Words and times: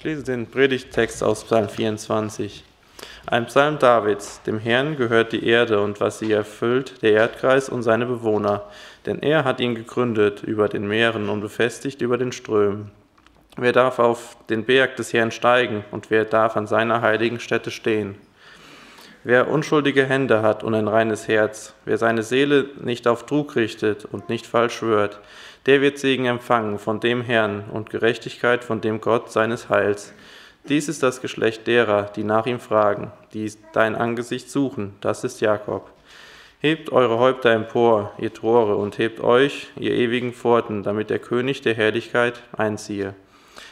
Ich 0.00 0.04
lese 0.04 0.22
den 0.22 0.46
Predigttext 0.46 1.22
aus 1.22 1.44
Psalm 1.44 1.68
24. 1.68 2.64
Ein 3.26 3.44
Psalm 3.44 3.78
Davids. 3.78 4.40
Dem 4.46 4.58
Herrn 4.58 4.96
gehört 4.96 5.34
die 5.34 5.44
Erde 5.44 5.82
und 5.82 6.00
was 6.00 6.20
sie 6.20 6.32
erfüllt, 6.32 7.02
der 7.02 7.12
Erdkreis 7.12 7.68
und 7.68 7.82
seine 7.82 8.06
Bewohner. 8.06 8.62
Denn 9.04 9.20
er 9.20 9.44
hat 9.44 9.60
ihn 9.60 9.74
gegründet 9.74 10.42
über 10.42 10.70
den 10.70 10.88
Meeren 10.88 11.28
und 11.28 11.42
befestigt 11.42 12.00
über 12.00 12.16
den 12.16 12.32
Strömen. 12.32 12.90
Wer 13.58 13.72
darf 13.72 13.98
auf 13.98 14.38
den 14.48 14.64
Berg 14.64 14.96
des 14.96 15.12
Herrn 15.12 15.32
steigen 15.32 15.84
und 15.90 16.10
wer 16.10 16.24
darf 16.24 16.56
an 16.56 16.66
seiner 16.66 17.02
heiligen 17.02 17.38
Stätte 17.38 17.70
stehen? 17.70 18.14
Wer 19.22 19.50
unschuldige 19.50 20.06
Hände 20.06 20.40
hat 20.40 20.64
und 20.64 20.74
ein 20.74 20.88
reines 20.88 21.28
Herz, 21.28 21.74
wer 21.84 21.98
seine 21.98 22.22
Seele 22.22 22.70
nicht 22.80 23.06
auf 23.06 23.26
Trug 23.26 23.54
richtet 23.54 24.06
und 24.06 24.30
nicht 24.30 24.46
falsch 24.46 24.76
schwört, 24.76 25.20
der 25.70 25.82
wird 25.82 25.98
Segen 25.98 26.26
empfangen 26.26 26.80
von 26.80 26.98
dem 26.98 27.22
Herrn 27.22 27.62
und 27.70 27.90
Gerechtigkeit 27.90 28.64
von 28.64 28.80
dem 28.80 29.00
Gott 29.00 29.30
seines 29.30 29.68
Heils. 29.68 30.12
Dies 30.68 30.88
ist 30.88 31.04
das 31.04 31.20
Geschlecht 31.20 31.68
derer, 31.68 32.10
die 32.16 32.24
nach 32.24 32.46
ihm 32.46 32.58
fragen, 32.58 33.12
die 33.32 33.52
dein 33.72 33.94
Angesicht 33.94 34.50
suchen, 34.50 34.96
das 35.00 35.22
ist 35.22 35.40
Jakob. 35.40 35.88
Hebt 36.58 36.90
eure 36.90 37.20
Häupter 37.20 37.52
empor, 37.52 38.12
ihr 38.18 38.34
Tore, 38.34 38.74
und 38.74 38.98
hebt 38.98 39.20
euch, 39.20 39.68
ihr 39.78 39.92
ewigen 39.92 40.32
Pforten, 40.32 40.82
damit 40.82 41.08
der 41.08 41.20
König 41.20 41.60
der 41.60 41.74
Herrlichkeit 41.74 42.42
einziehe. 42.50 43.14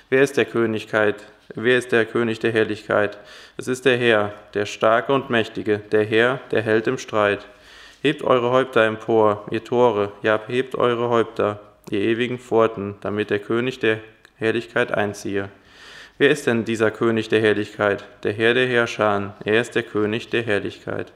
Wer 0.09 0.23
ist 0.23 0.37
der 0.37 0.45
Königkeit? 0.45 1.17
Wer 1.56 1.78
ist 1.78 1.91
der 1.91 2.06
König 2.06 2.39
der 2.39 2.53
Herrlichkeit? 2.53 3.19
Es 3.56 3.67
ist 3.67 3.84
der 3.87 3.97
Herr, 3.97 4.34
der 4.55 4.67
Starke 4.67 5.12
und 5.12 5.30
Mächtige, 5.30 5.80
der 5.91 6.05
Herr, 6.05 6.39
der 6.53 6.62
Held 6.62 6.87
im 6.87 6.97
Streit. 6.97 7.48
Hebt 8.03 8.23
eure 8.23 8.53
Häupter 8.53 8.84
empor, 8.84 9.48
ihr 9.51 9.65
Tore, 9.65 10.12
ja, 10.23 10.39
hebt 10.47 10.77
eure 10.77 11.09
Häupter, 11.09 11.61
ihr 11.91 12.01
ewigen 12.01 12.38
Pforten, 12.38 12.97
damit 13.01 13.30
der 13.30 13.38
König 13.38 13.78
der 13.78 14.01
Herrlichkeit 14.37 14.92
einziehe. 14.92 15.48
Wer 16.19 16.30
ist 16.30 16.47
denn 16.47 16.64
dieser 16.64 16.91
König 16.91 17.28
der 17.28 17.41
Herrlichkeit? 17.41 18.05
Der 18.24 18.33
Herr 18.33 18.55
der 18.55 18.66
Herrscher, 18.66 19.37
er 19.45 19.61
ist 19.61 19.74
der 19.74 19.84
König 19.84 20.31
der 20.31 20.42
Herrlichkeit. 20.42 21.12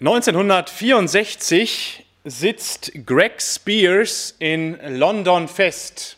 1964 0.00 2.06
sitzt 2.24 2.92
Greg 3.04 3.42
Spears 3.42 4.36
in 4.38 4.78
London 4.96 5.48
fest. 5.48 6.16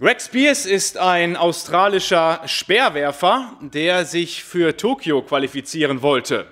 Greg 0.00 0.20
Spears 0.20 0.66
ist 0.66 0.98
ein 0.98 1.36
australischer 1.36 2.40
Speerwerfer, 2.46 3.56
der 3.60 4.04
sich 4.04 4.42
für 4.42 4.76
Tokio 4.76 5.22
qualifizieren 5.22 6.02
wollte. 6.02 6.46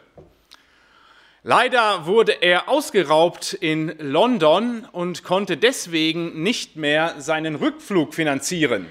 Leider 1.50 2.04
wurde 2.04 2.32
er 2.42 2.68
ausgeraubt 2.68 3.54
in 3.54 3.96
London 3.98 4.86
und 4.92 5.24
konnte 5.24 5.56
deswegen 5.56 6.42
nicht 6.42 6.76
mehr 6.76 7.14
seinen 7.22 7.54
Rückflug 7.54 8.12
finanzieren. 8.12 8.90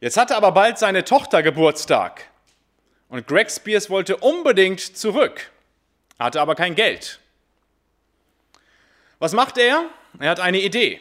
Jetzt 0.00 0.16
hatte 0.16 0.34
aber 0.34 0.50
bald 0.50 0.76
seine 0.76 1.04
Tochter 1.04 1.44
Geburtstag 1.44 2.24
und 3.08 3.28
Greg 3.28 3.48
Spears 3.48 3.90
wollte 3.90 4.16
unbedingt 4.16 4.80
zurück, 4.80 5.52
hatte 6.18 6.40
aber 6.40 6.56
kein 6.56 6.74
Geld. 6.74 7.20
Was 9.20 9.34
macht 9.34 9.56
er? 9.56 9.84
Er 10.18 10.30
hat 10.30 10.40
eine 10.40 10.58
Idee. 10.58 11.00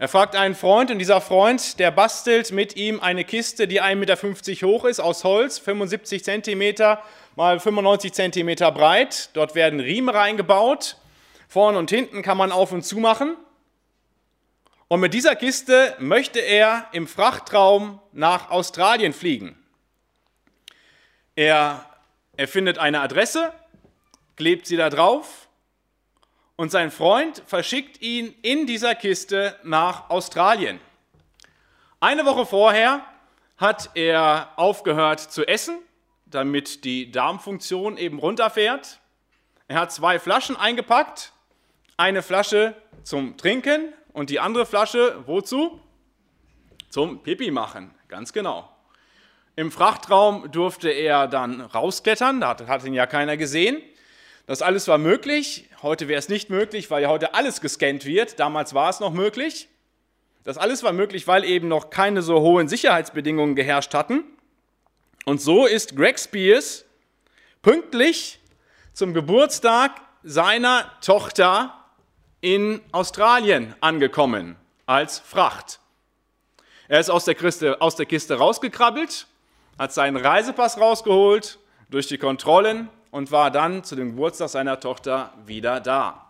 Er 0.00 0.08
fragt 0.08 0.34
einen 0.34 0.56
Freund 0.56 0.90
und 0.90 0.98
dieser 0.98 1.20
Freund, 1.20 1.78
der 1.78 1.92
bastelt 1.92 2.50
mit 2.50 2.74
ihm 2.74 2.98
eine 2.98 3.22
Kiste, 3.22 3.68
die 3.68 3.80
1,50 3.80 3.94
Meter 3.94 4.66
hoch 4.66 4.84
ist, 4.86 4.98
aus 4.98 5.22
Holz, 5.22 5.60
75 5.60 6.24
Zentimeter 6.24 7.00
mal 7.36 7.58
95 7.58 8.12
Zentimeter 8.12 8.70
breit. 8.72 9.30
Dort 9.34 9.54
werden 9.54 9.80
Riemen 9.80 10.14
reingebaut. 10.14 10.96
Vorne 11.48 11.78
und 11.78 11.90
hinten 11.90 12.22
kann 12.22 12.36
man 12.36 12.52
auf 12.52 12.72
und 12.72 12.82
zu 12.82 12.98
machen. 12.98 13.36
Und 14.88 15.00
mit 15.00 15.14
dieser 15.14 15.36
Kiste 15.36 15.96
möchte 15.98 16.38
er 16.38 16.88
im 16.92 17.06
Frachtraum 17.06 18.00
nach 18.12 18.50
Australien 18.50 19.12
fliegen. 19.12 19.56
Er 21.34 21.86
erfindet 22.36 22.78
eine 22.78 23.00
Adresse, 23.00 23.52
klebt 24.36 24.66
sie 24.66 24.76
da 24.76 24.90
drauf 24.90 25.48
und 26.56 26.70
sein 26.70 26.90
Freund 26.90 27.42
verschickt 27.46 28.02
ihn 28.02 28.34
in 28.42 28.66
dieser 28.66 28.94
Kiste 28.94 29.58
nach 29.62 30.10
Australien. 30.10 30.78
Eine 32.00 32.26
Woche 32.26 32.44
vorher 32.44 33.02
hat 33.56 33.90
er 33.94 34.50
aufgehört 34.56 35.20
zu 35.20 35.46
essen 35.46 35.78
damit 36.34 36.84
die 36.84 37.10
Darmfunktion 37.10 37.96
eben 37.96 38.18
runterfährt. 38.18 39.00
Er 39.68 39.80
hat 39.80 39.92
zwei 39.92 40.18
Flaschen 40.18 40.56
eingepackt, 40.56 41.32
eine 41.96 42.22
Flasche 42.22 42.74
zum 43.04 43.36
Trinken 43.36 43.92
und 44.12 44.30
die 44.30 44.40
andere 44.40 44.66
Flasche 44.66 45.22
wozu? 45.26 45.80
Zum 46.90 47.22
Pipi 47.22 47.50
machen, 47.50 47.94
ganz 48.08 48.32
genau. 48.32 48.68
Im 49.56 49.70
Frachtraum 49.70 50.50
durfte 50.50 50.90
er 50.90 51.28
dann 51.28 51.60
rausklettern, 51.60 52.40
da 52.40 52.56
hat 52.66 52.84
ihn 52.84 52.94
ja 52.94 53.06
keiner 53.06 53.36
gesehen. 53.36 53.82
Das 54.46 54.62
alles 54.62 54.88
war 54.88 54.98
möglich. 54.98 55.68
Heute 55.82 56.08
wäre 56.08 56.18
es 56.18 56.28
nicht 56.28 56.50
möglich, 56.50 56.90
weil 56.90 57.02
ja 57.02 57.08
heute 57.08 57.34
alles 57.34 57.60
gescannt 57.60 58.04
wird. 58.04 58.40
Damals 58.40 58.74
war 58.74 58.90
es 58.90 58.98
noch 58.98 59.12
möglich. 59.12 59.68
Das 60.42 60.58
alles 60.58 60.82
war 60.82 60.92
möglich, 60.92 61.28
weil 61.28 61.44
eben 61.44 61.68
noch 61.68 61.90
keine 61.90 62.22
so 62.22 62.40
hohen 62.40 62.66
Sicherheitsbedingungen 62.66 63.54
geherrscht 63.54 63.94
hatten. 63.94 64.24
Und 65.24 65.40
so 65.40 65.66
ist 65.66 65.96
Greg 65.96 66.18
Spears 66.18 66.84
pünktlich 67.62 68.40
zum 68.92 69.14
Geburtstag 69.14 70.00
seiner 70.24 70.90
Tochter 71.00 71.74
in 72.40 72.80
Australien 72.90 73.74
angekommen 73.80 74.56
als 74.86 75.20
Fracht. 75.20 75.78
Er 76.88 77.00
ist 77.00 77.10
aus 77.10 77.24
der, 77.24 77.34
Kiste, 77.34 77.80
aus 77.80 77.96
der 77.96 78.06
Kiste 78.06 78.34
rausgekrabbelt, 78.36 79.26
hat 79.78 79.92
seinen 79.92 80.16
Reisepass 80.16 80.78
rausgeholt, 80.78 81.58
durch 81.88 82.08
die 82.08 82.18
Kontrollen 82.18 82.88
und 83.10 83.30
war 83.30 83.50
dann 83.50 83.84
zu 83.84 83.94
dem 83.94 84.10
Geburtstag 84.10 84.48
seiner 84.48 84.80
Tochter 84.80 85.32
wieder 85.46 85.78
da. 85.80 86.26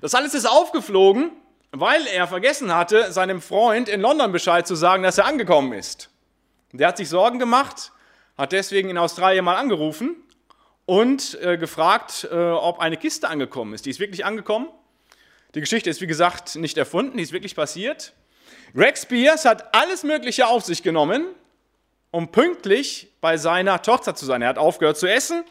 Das 0.00 0.14
alles 0.14 0.34
ist 0.34 0.46
aufgeflogen, 0.46 1.30
weil 1.70 2.06
er 2.06 2.26
vergessen 2.26 2.74
hatte, 2.74 3.12
seinem 3.12 3.40
Freund 3.40 3.88
in 3.88 4.00
London 4.00 4.32
Bescheid 4.32 4.66
zu 4.66 4.74
sagen, 4.74 5.02
dass 5.02 5.18
er 5.18 5.26
angekommen 5.26 5.72
ist. 5.72 6.10
Der 6.72 6.88
hat 6.88 6.96
sich 6.96 7.08
Sorgen 7.08 7.38
gemacht, 7.38 7.92
hat 8.36 8.52
deswegen 8.52 8.90
in 8.90 8.98
Australien 8.98 9.44
mal 9.44 9.56
angerufen 9.56 10.16
und 10.84 11.38
äh, 11.42 11.58
gefragt, 11.58 12.28
äh, 12.30 12.36
ob 12.36 12.80
eine 12.80 12.96
Kiste 12.96 13.28
angekommen 13.28 13.74
ist. 13.74 13.86
Die 13.86 13.90
ist 13.90 14.00
wirklich 14.00 14.24
angekommen. 14.24 14.68
Die 15.54 15.60
Geschichte 15.60 15.88
ist, 15.90 16.00
wie 16.00 16.06
gesagt, 16.06 16.56
nicht 16.56 16.76
erfunden, 16.76 17.16
die 17.16 17.22
ist 17.22 17.32
wirklich 17.32 17.54
passiert. 17.54 18.12
Greg 18.74 18.98
Spears 18.98 19.44
hat 19.44 19.74
alles 19.74 20.02
Mögliche 20.02 20.46
auf 20.46 20.64
sich 20.64 20.82
genommen, 20.82 21.24
um 22.10 22.30
pünktlich 22.30 23.12
bei 23.20 23.36
seiner 23.36 23.80
Tochter 23.82 24.14
zu 24.14 24.26
sein. 24.26 24.42
Er 24.42 24.48
hat 24.48 24.58
aufgehört 24.58 24.98
zu 24.98 25.06
essen, 25.06 25.44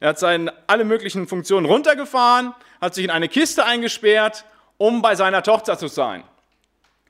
er 0.00 0.10
hat 0.10 0.18
seine, 0.18 0.52
alle 0.66 0.84
möglichen 0.84 1.28
Funktionen 1.28 1.66
runtergefahren, 1.66 2.54
hat 2.80 2.94
sich 2.94 3.04
in 3.04 3.10
eine 3.10 3.28
Kiste 3.28 3.64
eingesperrt, 3.64 4.44
um 4.78 5.02
bei 5.02 5.14
seiner 5.14 5.42
Tochter 5.42 5.78
zu 5.78 5.86
sein. 5.86 6.24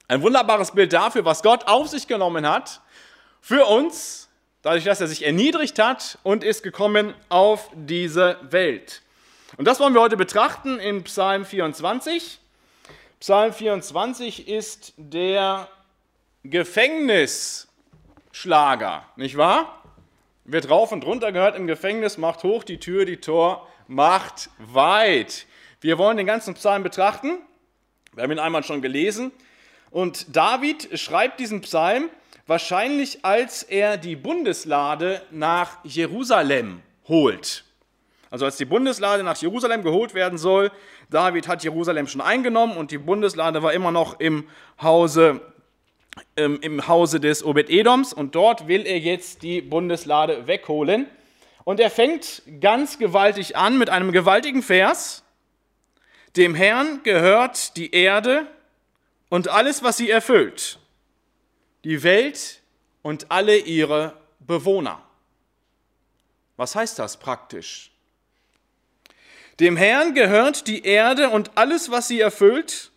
Ein 0.09 0.21
wunderbares 0.23 0.73
Bild 0.73 0.93
dafür, 0.93 1.25
was 1.25 1.43
Gott 1.43 1.69
auf 1.69 1.89
sich 1.89 2.07
genommen 2.07 2.47
hat, 2.47 2.83
für 3.43 3.67
uns, 3.67 4.31
dadurch, 4.63 4.85
dass 4.85 5.01
er 5.01 5.09
sich 5.09 5.27
erniedrigt 5.27 5.81
hat 5.81 6.17
und 6.23 6.45
ist 6.45 6.63
gekommen 6.63 7.13
auf 7.29 7.69
diese 7.75 8.39
Welt. 8.43 9.03
Und 9.57 9.67
das 9.67 9.81
wollen 9.81 9.95
wir 9.95 10.01
heute 10.01 10.17
betrachten 10.17 10.79
in 10.79 11.03
Psalm 11.03 11.45
24. 11.45 12.39
Psalm 13.19 13.53
24 13.53 14.47
ist 14.49 14.93
der 14.97 15.67
Gefängnisschlager, 16.45 19.05
nicht 19.17 19.37
wahr? 19.37 19.83
Wird 20.45 20.71
rauf 20.71 20.93
und 20.93 21.05
runter 21.05 21.33
gehört 21.33 21.57
im 21.57 21.67
Gefängnis, 21.67 22.19
macht 22.19 22.45
hoch 22.45 22.63
die 22.65 22.79
Tür, 22.79 23.05
die 23.05 23.19
Tor 23.19 23.69
macht 23.89 24.51
weit. 24.59 25.47
Wir 25.81 25.99
wollen 25.99 26.17
den 26.17 26.27
ganzen 26.27 26.55
Psalm 26.55 26.85
betrachten. 26.85 27.39
Wir 28.13 28.23
haben 28.23 28.31
ihn 28.31 28.39
einmal 28.39 28.63
schon 28.63 28.83
gelesen. 28.83 29.33
Und 29.91 30.35
David 30.35 30.97
schreibt 30.99 31.39
diesen 31.41 31.61
Psalm 31.63 32.09
wahrscheinlich 32.53 33.25
als 33.25 33.63
er 33.63 33.97
die 33.97 34.15
Bundeslade 34.15 35.23
nach 35.31 35.79
Jerusalem 35.85 36.83
holt. 37.09 37.65
Also 38.31 38.45
als 38.45 38.59
die 38.59 38.67
Bundeslade 38.67 39.23
nach 39.23 39.39
Jerusalem 39.39 39.83
geholt 39.83 40.13
werden 40.13 40.37
soll, 40.37 40.71
David 41.09 41.49
hat 41.49 41.65
Jerusalem 41.65 42.07
schon 42.09 42.21
eingenommen 42.21 42.77
und 42.77 42.91
die 42.91 42.99
Bundeslade 42.99 43.63
war 43.63 43.73
immer 43.73 43.91
noch 43.91 44.21
im 44.21 44.47
Hause, 44.83 45.41
ähm, 46.37 46.59
im 46.61 46.87
Hause 46.87 47.21
des 47.21 47.43
Obed-Edoms 47.43 48.13
und 48.13 48.35
dort 48.35 48.69
will 48.69 48.87
er 48.87 48.99
jetzt 48.99 49.43
die 49.43 49.63
Bundeslade 49.63 50.47
wegholen. 50.47 51.07
Und 51.65 51.81
er 51.81 51.89
fängt 51.91 52.43
ganz 52.61 52.99
gewaltig 52.99 53.57
an 53.57 53.79
mit 53.79 53.89
einem 53.89 54.13
gewaltigen 54.13 54.63
Vers. 54.63 55.25
Dem 56.37 56.55
Herrn 56.55 57.01
gehört 57.03 57.79
die 57.79 57.95
Erde 57.95 58.47
und 59.31 59.49
alles, 59.49 59.83
was 59.83 59.97
sie 59.97 60.11
erfüllt 60.11 60.81
die 61.85 62.03
Welt 62.03 62.61
und 63.03 63.31
alle 63.31 63.57
ihre 63.57 64.17
Bewohner. 64.41 65.03
Was 66.57 66.75
heißt 66.75 66.99
das 66.99 67.17
praktisch? 67.17 67.91
Dem 69.61 69.77
Herrn 69.77 70.15
gehört 70.15 70.67
die 70.67 70.85
Erde 70.85 71.31
und 71.31 71.57
alles, 71.57 71.91
was 71.91 72.09
sie 72.09 72.21
erfüllt, 72.21 72.91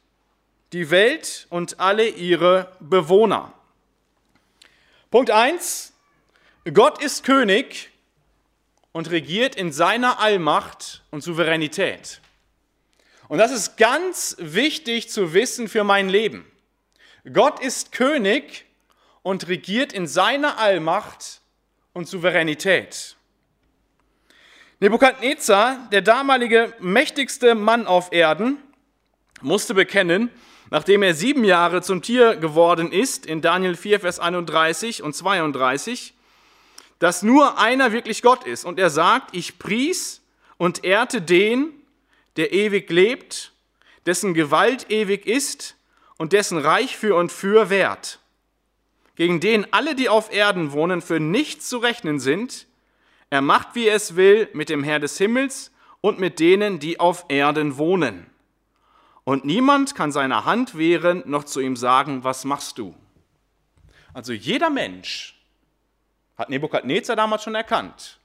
die 0.74 0.90
Welt 0.90 1.48
und 1.50 1.80
alle 1.80 2.08
ihre 2.08 2.76
Bewohner. 2.80 3.54
Punkt 5.12 5.32
1. 5.32 5.94
Gott 6.74 7.02
ist 7.02 7.24
König 7.24 7.92
und 8.92 9.12
regiert 9.12 9.56
in 9.56 9.72
seiner 9.72 10.20
Allmacht 10.20 11.04
und 11.12 11.22
Souveränität. 11.22 12.22
Und 13.28 13.38
das 13.40 13.52
ist 13.52 13.78
ganz 13.78 14.36
wichtig 14.40 15.10
zu 15.10 15.34
wissen 15.34 15.68
für 15.68 15.84
mein 15.84 16.10
Leben. 16.10 16.50
Gott 17.32 17.60
ist 17.60 17.92
König 17.92 18.65
und 19.26 19.48
regiert 19.48 19.92
in 19.92 20.06
seiner 20.06 20.60
Allmacht 20.60 21.42
und 21.94 22.08
Souveränität. 22.08 23.16
Nebukadnezar, 24.80 25.90
der 25.92 26.04
damalige 26.04 26.76
mächtigste 26.80 27.56
Mann 27.56 27.88
auf 27.88 28.12
Erden, 28.12 28.60
musste 29.42 29.74
bekennen, 29.74 30.30
nachdem 30.70 31.02
er 31.02 31.16
sieben 31.16 31.44
Jahre 31.44 31.82
zum 31.82 32.04
Tier 32.04 32.36
geworden 32.36 32.92
ist, 32.92 33.26
in 33.26 33.42
Daniel 33.42 33.76
4, 33.76 34.02
Vers 34.02 34.20
31 34.20 35.02
und 35.02 35.16
32, 35.16 36.14
dass 37.00 37.24
nur 37.24 37.58
einer 37.58 37.92
wirklich 37.92 38.22
Gott 38.22 38.44
ist. 38.46 38.64
Und 38.64 38.78
er 38.78 38.92
sagt, 38.92 39.36
ich 39.36 39.58
pries 39.58 40.22
und 40.58 40.84
ehrte 40.84 41.20
den, 41.20 41.74
der 42.38 42.54
ewig 42.54 42.92
lebt, 42.92 43.54
dessen 44.06 44.36
Gewalt 44.36 44.92
ewig 44.92 45.26
ist 45.26 45.78
und 46.18 46.32
dessen 46.32 46.60
Reich 46.60 46.96
für 46.96 47.16
und 47.16 47.32
für 47.32 47.72
wert, 47.72 48.20
gegen 49.16 49.40
den 49.40 49.72
alle, 49.74 49.96
die 49.96 50.10
auf 50.10 50.32
Erden 50.32 50.72
wohnen, 50.72 51.02
für 51.02 51.20
nichts 51.20 51.70
zu 51.70 51.78
rechnen 51.78 52.20
sind. 52.20 52.68
Er 53.30 53.42
macht, 53.42 53.76
wie 53.76 53.88
er 53.88 53.96
es 53.96 54.16
will, 54.16 54.50
mit 54.54 54.70
dem 54.70 54.84
Herr 54.84 55.00
des 55.00 55.18
Himmels 55.18 55.72
und 56.02 56.20
mit 56.20 56.40
denen, 56.40 56.80
die 56.80 57.00
auf 57.00 57.26
Erden 57.30 57.78
wohnen. 57.78 58.30
Und 59.24 59.44
niemand 59.44 59.96
kann 59.96 60.12
seiner 60.12 60.46
Hand 60.46 60.78
wehren, 60.78 61.24
noch 61.26 61.46
zu 61.46 61.60
ihm 61.60 61.76
sagen, 61.76 62.24
was 62.24 62.46
machst 62.46 62.78
du? 62.78 62.96
Also 64.14 64.34
jeder 64.34 64.70
Mensch 64.70 65.36
hat 66.38 66.50
Nebukadnezar 66.50 67.16
damals 67.16 67.44
schon 67.44 67.56
erkannt, 67.56 68.20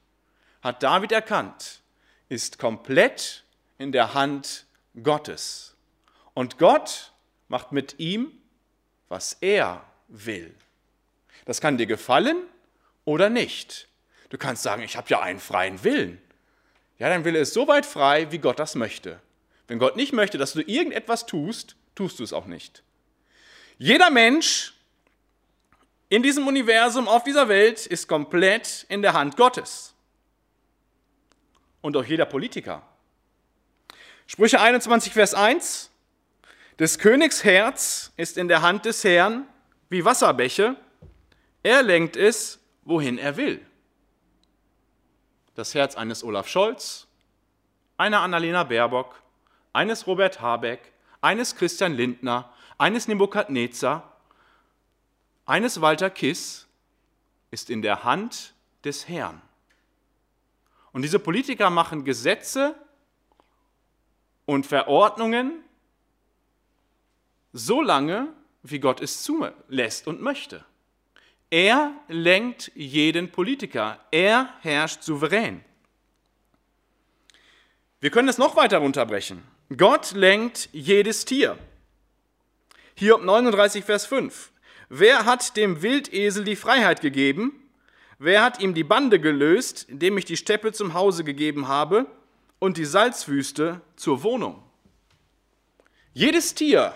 hat 0.62 0.82
David 0.82 1.10
erkannt, 1.12 1.80
ist 2.28 2.58
komplett 2.58 3.44
in 3.78 3.92
der 3.92 4.14
Hand 4.14 4.66
Gottes. 5.02 5.74
Und 6.34 6.58
Gott 6.58 7.12
macht 7.48 7.72
mit 7.72 7.98
ihm, 7.98 8.30
was 9.08 9.32
er 9.40 9.84
will. 10.08 10.54
Das 11.44 11.60
kann 11.60 11.78
dir 11.78 11.86
gefallen 11.86 12.36
oder 13.04 13.30
nicht. 13.30 13.88
Du 14.28 14.38
kannst 14.38 14.62
sagen, 14.62 14.82
ich 14.82 14.96
habe 14.96 15.08
ja 15.08 15.20
einen 15.20 15.40
freien 15.40 15.82
Willen. 15.84 16.20
Ja, 16.98 17.08
dann 17.08 17.24
will 17.24 17.34
er 17.34 17.42
es 17.42 17.54
so 17.54 17.66
weit 17.66 17.86
frei, 17.86 18.30
wie 18.30 18.38
Gott 18.38 18.58
das 18.58 18.74
möchte. 18.74 19.20
Wenn 19.66 19.78
Gott 19.78 19.96
nicht 19.96 20.12
möchte, 20.12 20.38
dass 20.38 20.52
du 20.52 20.60
irgendetwas 20.60 21.26
tust, 21.26 21.76
tust 21.94 22.18
du 22.18 22.24
es 22.24 22.32
auch 22.32 22.46
nicht. 22.46 22.82
Jeder 23.78 24.10
Mensch 24.10 24.74
in 26.10 26.22
diesem 26.22 26.46
Universum, 26.46 27.08
auf 27.08 27.24
dieser 27.24 27.48
Welt, 27.48 27.86
ist 27.86 28.08
komplett 28.08 28.84
in 28.88 29.00
der 29.00 29.12
Hand 29.12 29.36
Gottes. 29.36 29.94
Und 31.80 31.96
auch 31.96 32.04
jeder 32.04 32.26
Politiker. 32.26 32.82
Sprüche 34.26 34.60
21, 34.60 35.12
Vers 35.12 35.34
1. 35.34 35.90
Des 36.78 36.98
Königs 36.98 37.44
Herz 37.44 38.12
ist 38.16 38.38
in 38.38 38.48
der 38.48 38.62
Hand 38.62 38.84
des 38.84 39.04
Herrn 39.04 39.46
wie 39.88 40.04
Wasserbäche. 40.04 40.76
Er 41.62 41.82
lenkt 41.82 42.16
es, 42.16 42.60
wohin 42.84 43.18
er 43.18 43.36
will. 43.36 43.64
Das 45.54 45.74
Herz 45.74 45.94
eines 45.94 46.24
Olaf 46.24 46.48
Scholz, 46.48 47.06
einer 47.96 48.20
Annalena 48.20 48.64
Baerbock, 48.64 49.20
eines 49.72 50.06
Robert 50.06 50.40
Habeck, 50.40 50.80
eines 51.20 51.54
Christian 51.56 51.94
Lindner, 51.94 52.52
eines 52.78 53.08
Nebukadnezar, 53.08 54.16
eines 55.44 55.80
Walter 55.80 56.08
Kiss 56.10 56.66
ist 57.50 57.68
in 57.68 57.82
der 57.82 58.04
Hand 58.04 58.54
des 58.84 59.08
Herrn. 59.08 59.42
Und 60.92 61.02
diese 61.02 61.18
Politiker 61.18 61.68
machen 61.70 62.04
Gesetze, 62.04 62.74
und 64.50 64.66
Verordnungen 64.66 65.62
so 67.52 67.80
lange, 67.80 68.32
wie 68.64 68.80
Gott 68.80 69.00
es 69.00 69.22
zulässt 69.22 70.08
und 70.08 70.20
möchte. 70.20 70.64
Er 71.50 71.92
lenkt 72.08 72.70
jeden 72.74 73.30
Politiker. 73.30 73.98
Er 74.10 74.54
herrscht 74.60 75.02
souverän. 75.02 75.64
Wir 78.00 78.10
können 78.10 78.28
es 78.28 78.38
noch 78.38 78.56
weiter 78.56 78.78
runterbrechen. 78.78 79.42
Gott 79.76 80.12
lenkt 80.12 80.68
jedes 80.72 81.24
Tier. 81.24 81.58
Hiob 82.94 83.22
39, 83.22 83.84
Vers 83.84 84.06
5. 84.06 84.52
Wer 84.88 85.24
hat 85.24 85.56
dem 85.56 85.82
Wildesel 85.82 86.44
die 86.44 86.56
Freiheit 86.56 87.00
gegeben? 87.00 87.52
Wer 88.18 88.42
hat 88.42 88.60
ihm 88.60 88.74
die 88.74 88.84
Bande 88.84 89.20
gelöst, 89.20 89.86
indem 89.88 90.18
ich 90.18 90.24
die 90.24 90.36
Steppe 90.36 90.72
zum 90.72 90.94
Hause 90.94 91.24
gegeben 91.24 91.68
habe? 91.68 92.06
und 92.60 92.76
die 92.76 92.84
Salzwüste 92.84 93.80
zur 93.96 94.22
Wohnung. 94.22 94.62
Jedes 96.12 96.54
Tier 96.54 96.94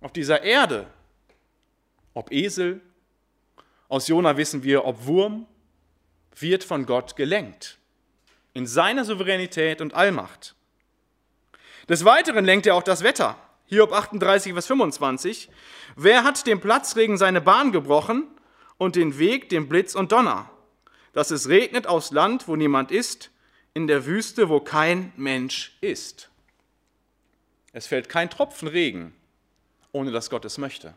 auf 0.00 0.12
dieser 0.12 0.42
Erde, 0.42 0.86
ob 2.12 2.30
Esel, 2.30 2.82
aus 3.88 4.08
Jona 4.08 4.36
wissen 4.36 4.62
wir, 4.62 4.84
ob 4.84 5.06
Wurm, 5.06 5.46
wird 6.36 6.64
von 6.64 6.86
Gott 6.86 7.16
gelenkt. 7.16 7.78
In 8.52 8.66
seiner 8.66 9.04
Souveränität 9.04 9.80
und 9.80 9.94
Allmacht. 9.94 10.54
Des 11.88 12.04
Weiteren 12.04 12.44
lenkt 12.44 12.66
er 12.66 12.74
auch 12.74 12.82
das 12.82 13.02
Wetter. 13.02 13.36
Hiob 13.66 13.92
38, 13.92 14.52
Vers 14.52 14.66
25. 14.66 15.50
Wer 15.96 16.24
hat 16.24 16.46
dem 16.46 16.60
Platzregen 16.60 17.18
seine 17.18 17.40
Bahn 17.40 17.72
gebrochen 17.72 18.26
und 18.76 18.96
den 18.96 19.18
Weg 19.18 19.48
dem 19.48 19.68
Blitz 19.68 19.94
und 19.94 20.12
Donner, 20.12 20.50
dass 21.12 21.30
es 21.30 21.48
regnet 21.48 21.86
aufs 21.86 22.10
Land, 22.10 22.48
wo 22.48 22.56
niemand 22.56 22.90
ist, 22.90 23.30
in 23.74 23.86
der 23.86 24.06
Wüste, 24.06 24.48
wo 24.48 24.60
kein 24.60 25.12
Mensch 25.16 25.76
ist. 25.80 26.30
Es 27.72 27.86
fällt 27.86 28.08
kein 28.08 28.30
Tropfen 28.30 28.68
Regen, 28.68 29.14
ohne 29.92 30.10
dass 30.10 30.30
Gott 30.30 30.44
es 30.44 30.58
möchte. 30.58 30.94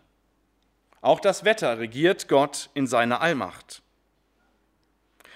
Auch 1.01 1.19
das 1.19 1.44
Wetter 1.44 1.80
regiert 1.80 2.27
Gott 2.27 2.69
in 2.75 2.86
seiner 2.86 3.21
Allmacht. 3.21 3.81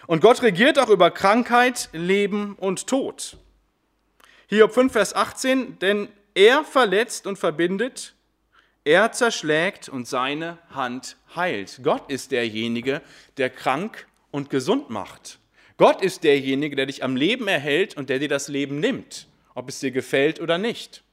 Und 0.06 0.22
Gott 0.22 0.44
regiert 0.44 0.78
auch 0.78 0.90
über 0.90 1.10
Krankheit, 1.10 1.90
Leben 1.92 2.56
und 2.56 2.86
Tod. 2.86 3.38
Hiob 4.48 4.72
5, 4.74 4.94
Vers 4.94 5.16
18, 5.16 5.80
denn 5.80 6.08
er 6.36 6.64
verletzt 6.64 7.26
und 7.26 7.40
verbindet, 7.40 8.14
er 8.84 9.12
zerschlägt 9.12 9.90
und 9.90 10.08
seine 10.08 10.60
Hand 10.70 11.18
heilt. 11.36 11.80
Gott 11.82 12.12
ist 12.12 12.32
derjenige, 12.32 13.02
der 13.38 13.50
krank 13.50 14.06
und 14.30 14.52
gesund 14.52 14.92
macht. 14.92 15.40
Gott 15.78 16.04
ist 16.04 16.24
derjenige, 16.24 16.76
der 16.76 16.86
dich 16.86 17.04
am 17.04 17.16
Leben 17.16 17.48
erhält 17.48 17.98
und 17.98 18.10
der 18.10 18.20
dir 18.20 18.30
das 18.30 18.48
Leben 18.48 18.80
nimmt, 18.80 19.28
ob 19.56 19.68
es 19.68 19.80
dir 19.80 19.90
gefällt 19.90 20.40
oder 20.40 20.60
nicht. 20.60 21.04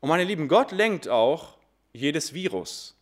Und 0.00 0.10
meine 0.10 0.24
Lieben, 0.24 0.48
Gott 0.48 0.72
lenkt 0.72 1.08
auch 1.08 1.56
jedes 1.92 2.32
Virus. 2.32 2.94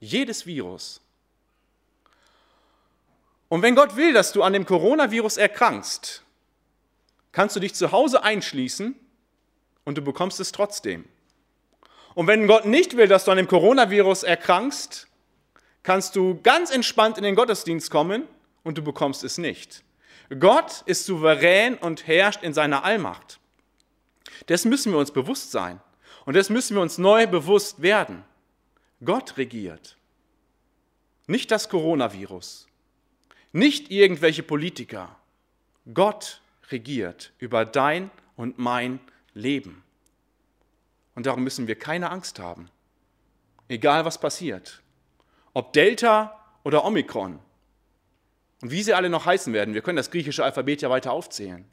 Jedes 0.00 0.46
Virus. 0.46 1.00
Und 3.48 3.62
wenn 3.62 3.74
Gott 3.74 3.96
will, 3.96 4.12
dass 4.12 4.32
du 4.32 4.42
an 4.42 4.52
dem 4.52 4.64
Coronavirus 4.64 5.36
erkrankst, 5.36 6.22
kannst 7.32 7.54
du 7.54 7.60
dich 7.60 7.74
zu 7.74 7.92
Hause 7.92 8.22
einschließen 8.22 8.94
und 9.84 9.98
du 9.98 10.02
bekommst 10.02 10.40
es 10.40 10.52
trotzdem. 10.52 11.04
Und 12.14 12.26
wenn 12.26 12.46
Gott 12.46 12.66
nicht 12.66 12.96
will, 12.96 13.08
dass 13.08 13.24
du 13.24 13.30
an 13.30 13.36
dem 13.36 13.48
Coronavirus 13.48 14.22
erkrankst, 14.22 15.06
kannst 15.82 16.16
du 16.16 16.40
ganz 16.42 16.70
entspannt 16.70 17.16
in 17.16 17.24
den 17.24 17.34
Gottesdienst 17.34 17.90
kommen 17.90 18.26
und 18.64 18.78
du 18.78 18.82
bekommst 18.82 19.24
es 19.24 19.38
nicht. 19.38 19.82
Gott 20.38 20.82
ist 20.86 21.06
souverän 21.06 21.76
und 21.76 22.06
herrscht 22.06 22.42
in 22.42 22.54
seiner 22.54 22.84
Allmacht. 22.84 23.38
Das 24.46 24.64
müssen 24.64 24.92
wir 24.92 24.98
uns 24.98 25.10
bewusst 25.10 25.50
sein. 25.50 25.80
Und 26.24 26.36
das 26.36 26.50
müssen 26.50 26.76
wir 26.76 26.82
uns 26.82 26.98
neu 26.98 27.26
bewusst 27.26 27.82
werden. 27.82 28.24
Gott 29.04 29.36
regiert. 29.36 29.96
Nicht 31.26 31.50
das 31.50 31.68
Coronavirus. 31.68 32.68
Nicht 33.52 33.90
irgendwelche 33.90 34.42
Politiker. 34.42 35.16
Gott 35.92 36.40
regiert 36.70 37.32
über 37.38 37.64
dein 37.64 38.10
und 38.36 38.58
mein 38.58 39.00
Leben. 39.34 39.82
Und 41.14 41.26
darum 41.26 41.44
müssen 41.44 41.66
wir 41.66 41.78
keine 41.78 42.10
Angst 42.10 42.38
haben. 42.38 42.70
Egal 43.68 44.04
was 44.04 44.18
passiert. 44.18 44.82
Ob 45.54 45.72
Delta 45.72 46.38
oder 46.62 46.84
Omikron. 46.84 47.38
Und 48.62 48.70
wie 48.70 48.82
sie 48.82 48.94
alle 48.94 49.10
noch 49.10 49.26
heißen 49.26 49.52
werden, 49.52 49.74
wir 49.74 49.82
können 49.82 49.96
das 49.96 50.10
griechische 50.10 50.44
Alphabet 50.44 50.82
ja 50.82 50.90
weiter 50.90 51.12
aufzählen. 51.12 51.64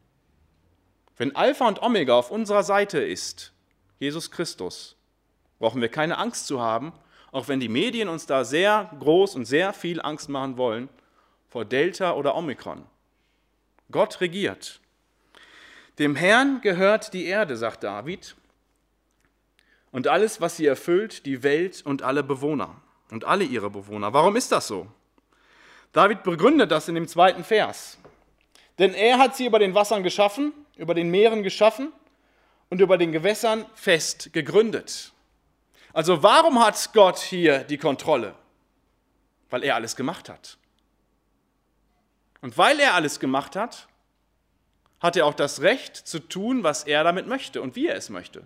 Wenn 1.18 1.36
Alpha 1.36 1.68
und 1.68 1.82
Omega 1.82 2.16
auf 2.16 2.32
unserer 2.32 2.64
Seite 2.64 3.00
ist, 3.00 3.54
Jesus 4.00 4.32
Christus, 4.32 4.96
brauchen 5.60 5.82
wir 5.82 5.90
keine 5.90 6.18
Angst 6.18 6.48
zu 6.48 6.62
haben, 6.62 6.94
auch 7.32 7.48
wenn 7.48 7.60
die 7.60 7.70
Medien 7.70 8.10
uns 8.10 8.26
da 8.26 8.44
sehr 8.44 8.90
groß 8.98 9.36
und 9.36 9.46
sehr 9.46 9.74
viel 9.74 10.02
Angst 10.02 10.30
machen 10.30 10.58
wollen 10.58 10.90
vor 11.50 11.66
Delta 11.66 12.14
oder 12.14 12.36
Omikron. 12.36 12.84
Gott 13.92 14.22
regiert. 14.22 14.80
Dem 16.00 16.16
Herrn 16.16 16.62
gehört 16.62 17.14
die 17.14 17.26
Erde, 17.26 17.58
sagt 17.58 17.84
David. 17.84 18.36
und 19.92 20.08
alles, 20.08 20.40
was 20.40 20.56
sie 20.56 20.68
erfüllt, 20.68 21.26
die 21.26 21.42
Welt 21.44 21.82
und 21.84 22.04
alle 22.04 22.24
Bewohner 22.24 22.76
und 23.10 23.26
alle 23.26 23.44
ihre 23.44 23.72
Bewohner. 23.72 24.14
Warum 24.14 24.36
ist 24.36 24.52
das 24.52 24.68
so? 24.68 24.88
David 25.92 26.22
begründet 26.24 26.70
das 26.72 26.88
in 26.88 26.96
dem 26.96 27.08
zweiten 27.08 27.44
Vers. 27.44 27.98
Denn 28.78 28.94
er 28.94 29.18
hat 29.18 29.36
sie 29.36 29.48
über 29.48 29.58
den 29.58 29.74
Wassern 29.74 30.04
geschaffen, 30.04 30.54
über 30.78 30.94
den 30.94 31.10
Meeren 31.10 31.42
geschaffen 31.42 31.92
und 32.70 32.82
über 32.82 32.98
den 32.98 33.12
Gewässern 33.12 33.66
fest 33.74 34.32
gegründet. 34.34 35.14
Also 35.94 36.24
warum 36.24 36.64
hat 36.64 36.92
Gott 36.94 37.18
hier 37.18 37.60
die 37.60 37.78
Kontrolle? 37.78 38.36
Weil 39.50 39.64
er 39.64 39.76
alles 39.76 39.96
gemacht 39.96 40.30
hat. 40.30 40.58
Und 42.42 42.58
weil 42.58 42.80
er 42.80 42.94
alles 42.94 43.20
gemacht 43.20 43.56
hat, 43.56 43.88
hat 45.00 45.16
er 45.16 45.26
auch 45.26 45.34
das 45.34 45.62
Recht 45.62 45.96
zu 45.96 46.20
tun, 46.20 46.64
was 46.64 46.84
er 46.84 47.04
damit 47.04 47.28
möchte 47.28 47.62
und 47.62 47.76
wie 47.76 47.88
er 47.88 47.96
es 47.96 48.10
möchte. 48.10 48.46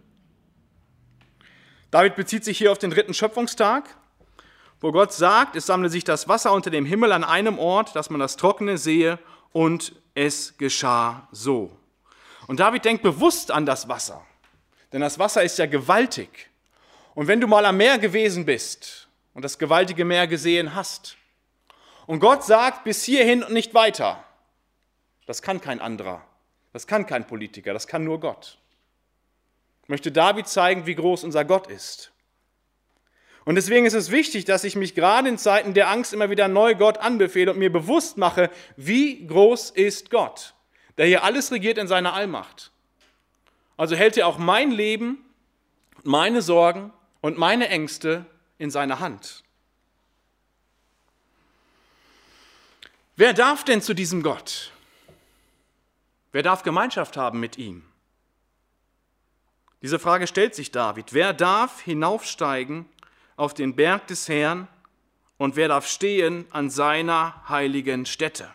David 1.92 2.16
bezieht 2.16 2.44
sich 2.44 2.58
hier 2.58 2.72
auf 2.72 2.80
den 2.80 2.90
dritten 2.90 3.14
Schöpfungstag, 3.14 3.98
wo 4.82 4.92
Gott 4.92 5.14
sagt, 5.14 5.56
es 5.56 5.66
sammle 5.66 5.90
sich 5.90 6.04
das 6.04 6.28
Wasser 6.28 6.52
unter 6.52 6.70
dem 6.70 6.86
Himmel 6.86 7.12
an 7.12 7.24
einem 7.24 7.60
Ort, 7.60 7.96
dass 7.96 8.10
man 8.10 8.20
das 8.20 8.36
Trockene 8.36 8.78
sehe, 8.78 9.20
und 9.52 9.94
es 10.16 10.58
geschah 10.58 11.28
so. 11.32 11.78
Und 12.48 12.60
David 12.60 12.86
denkt 12.86 13.04
bewusst 13.04 13.52
an 13.52 13.66
das 13.66 13.88
Wasser, 13.88 14.26
denn 14.92 15.02
das 15.02 15.20
Wasser 15.20 15.44
ist 15.44 15.58
ja 15.58 15.66
gewaltig. 15.66 16.50
Und 17.16 17.28
wenn 17.28 17.40
du 17.40 17.48
mal 17.48 17.66
am 17.66 17.78
Meer 17.78 17.98
gewesen 17.98 18.46
bist 18.46 19.08
und 19.34 19.44
das 19.44 19.58
gewaltige 19.58 20.06
Meer 20.06 20.28
gesehen 20.28 20.76
hast, 20.76 21.18
und 22.06 22.20
Gott 22.20 22.44
sagt 22.44 22.84
bis 22.84 23.04
hierhin 23.04 23.44
und 23.44 23.54
nicht 23.54 23.74
weiter, 23.74 24.24
das 25.26 25.42
kann 25.42 25.62
kein 25.62 25.80
anderer, 25.80 26.22
das 26.74 26.88
kann 26.88 27.06
kein 27.06 27.26
Politiker, 27.26 27.74
das 27.74 27.88
kann 27.88 28.04
nur 28.04 28.20
Gott. 28.20 28.58
Möchte 29.88 30.12
David 30.12 30.48
zeigen, 30.48 30.86
wie 30.86 30.96
groß 30.96 31.24
unser 31.24 31.46
Gott 31.46 31.68
ist. 31.68 32.12
Und 33.46 33.56
deswegen 33.56 33.86
ist 33.86 33.94
es 33.94 34.10
wichtig, 34.10 34.46
dass 34.46 34.64
ich 34.64 34.76
mich 34.76 34.96
gerade 34.96 35.28
in 35.28 35.38
Zeiten 35.38 35.74
der 35.74 35.90
Angst 35.90 36.14
immer 36.14 36.30
wieder 36.30 36.48
neu 36.48 36.76
Gott 36.76 36.98
anbefehle 36.98 37.52
und 37.52 37.60
mir 37.60 37.72
bewusst 37.72 38.18
mache, 38.18 38.50
wie 38.78 39.28
groß 39.28 39.72
ist 39.72 40.10
Gott, 40.10 40.53
der 40.98 41.06
hier 41.06 41.24
alles 41.24 41.52
regiert 41.52 41.78
in 41.78 41.88
seiner 41.88 42.14
Allmacht. 42.14 42.72
Also 43.78 43.96
hält 43.96 44.18
er 44.18 44.28
auch 44.28 44.38
mein 44.38 44.72
Leben, 44.72 45.18
meine 46.04 46.42
Sorgen 46.42 46.92
und 47.22 47.38
meine 47.38 47.70
Ängste 47.70 48.26
in 48.58 48.70
seiner 48.70 49.00
Hand. 49.00 49.44
Wer 53.16 53.34
darf 53.34 53.64
denn 53.64 53.82
zu 53.82 53.94
diesem 53.94 54.24
Gott? 54.24 54.72
Wer 56.32 56.44
darf 56.44 56.64
Gemeinschaft 56.64 57.16
haben 57.16 57.40
mit 57.40 57.58
ihm? 57.58 57.86
Diese 59.84 60.00
Frage 60.00 60.28
stellt 60.28 60.56
sich 60.56 60.72
David. 60.72 61.14
Wer 61.14 61.34
darf 61.34 61.82
hinaufsteigen 61.82 62.86
auf 63.36 63.54
den 63.54 63.76
Berg 63.76 64.08
des 64.08 64.28
Herrn 64.30 64.68
und 65.38 65.56
wer 65.56 65.68
darf 65.68 65.88
stehen 65.88 66.46
an 66.52 66.70
seiner 66.70 67.48
heiligen 67.50 68.06
Stätte? 68.06 68.50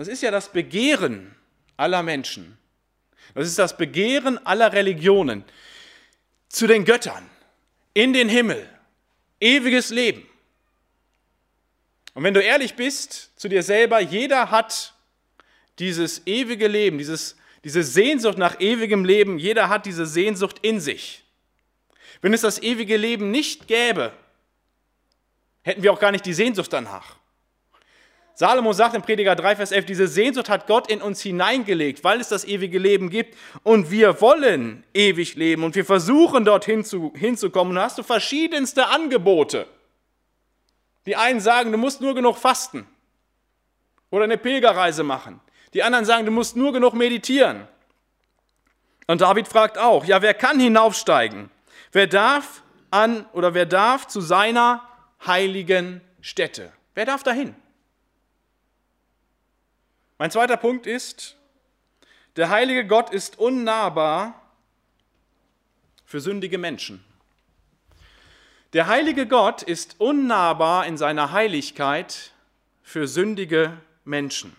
Das 0.00 0.08
ist 0.08 0.22
ja 0.22 0.30
das 0.30 0.50
Begehren 0.50 1.36
aller 1.76 2.02
Menschen. 2.02 2.56
Das 3.34 3.46
ist 3.46 3.58
das 3.58 3.76
Begehren 3.76 4.38
aller 4.46 4.72
Religionen 4.72 5.44
zu 6.48 6.66
den 6.66 6.86
Göttern, 6.86 7.28
in 7.92 8.14
den 8.14 8.30
Himmel, 8.30 8.66
ewiges 9.40 9.90
Leben. 9.90 10.26
Und 12.14 12.24
wenn 12.24 12.32
du 12.32 12.42
ehrlich 12.42 12.76
bist 12.76 13.38
zu 13.38 13.50
dir 13.50 13.62
selber, 13.62 14.00
jeder 14.00 14.50
hat 14.50 14.94
dieses 15.78 16.26
ewige 16.26 16.66
Leben, 16.66 16.96
dieses 16.96 17.36
diese 17.62 17.82
Sehnsucht 17.82 18.38
nach 18.38 18.58
ewigem 18.58 19.04
Leben, 19.04 19.38
jeder 19.38 19.68
hat 19.68 19.84
diese 19.84 20.06
Sehnsucht 20.06 20.60
in 20.62 20.80
sich. 20.80 21.24
Wenn 22.22 22.32
es 22.32 22.40
das 22.40 22.62
ewige 22.62 22.96
Leben 22.96 23.30
nicht 23.30 23.68
gäbe, 23.68 24.14
hätten 25.60 25.82
wir 25.82 25.92
auch 25.92 26.00
gar 26.00 26.10
nicht 26.10 26.24
die 26.24 26.32
Sehnsucht 26.32 26.72
danach. 26.72 27.19
Salomo 28.40 28.72
sagt 28.72 28.94
im 28.94 29.02
Prediger 29.02 29.36
3, 29.36 29.56
Vers 29.56 29.70
11, 29.70 29.84
diese 29.84 30.08
Sehnsucht 30.08 30.48
hat 30.48 30.66
Gott 30.66 30.90
in 30.90 31.02
uns 31.02 31.20
hineingelegt, 31.20 32.02
weil 32.04 32.22
es 32.22 32.28
das 32.28 32.46
ewige 32.46 32.78
Leben 32.78 33.10
gibt 33.10 33.36
und 33.64 33.90
wir 33.90 34.22
wollen 34.22 34.82
ewig 34.94 35.34
leben 35.34 35.62
und 35.62 35.74
wir 35.74 35.84
versuchen 35.84 36.46
dorthin 36.46 36.82
zu, 36.82 37.12
hinzukommen. 37.14 37.72
Und 37.72 37.76
da 37.76 37.82
hast 37.82 37.98
du 37.98 38.02
verschiedenste 38.02 38.86
Angebote. 38.86 39.66
Die 41.04 41.16
einen 41.16 41.40
sagen, 41.40 41.70
du 41.70 41.76
musst 41.76 42.00
nur 42.00 42.14
genug 42.14 42.38
fasten 42.38 42.86
oder 44.08 44.24
eine 44.24 44.38
Pilgerreise 44.38 45.02
machen. 45.02 45.38
Die 45.74 45.82
anderen 45.82 46.06
sagen, 46.06 46.24
du 46.24 46.32
musst 46.32 46.56
nur 46.56 46.72
genug 46.72 46.94
meditieren. 46.94 47.68
Und 49.06 49.20
David 49.20 49.48
fragt 49.48 49.76
auch, 49.76 50.06
ja, 50.06 50.22
wer 50.22 50.32
kann 50.32 50.58
hinaufsteigen? 50.58 51.50
Wer 51.92 52.06
darf 52.06 52.62
an 52.90 53.26
oder 53.34 53.52
wer 53.52 53.66
darf 53.66 54.06
zu 54.06 54.22
seiner 54.22 54.88
heiligen 55.26 56.00
Stätte? 56.22 56.72
Wer 56.94 57.04
darf 57.04 57.22
dahin? 57.22 57.54
Mein 60.20 60.30
zweiter 60.30 60.58
Punkt 60.58 60.86
ist, 60.86 61.38
der 62.36 62.50
heilige 62.50 62.86
Gott 62.86 63.08
ist 63.08 63.38
unnahbar 63.38 64.38
für 66.04 66.20
sündige 66.20 66.58
Menschen. 66.58 67.02
Der 68.74 68.86
heilige 68.86 69.26
Gott 69.26 69.62
ist 69.62 69.98
unnahbar 69.98 70.84
in 70.84 70.98
seiner 70.98 71.32
Heiligkeit 71.32 72.32
für 72.82 73.08
sündige 73.08 73.78
Menschen. 74.04 74.54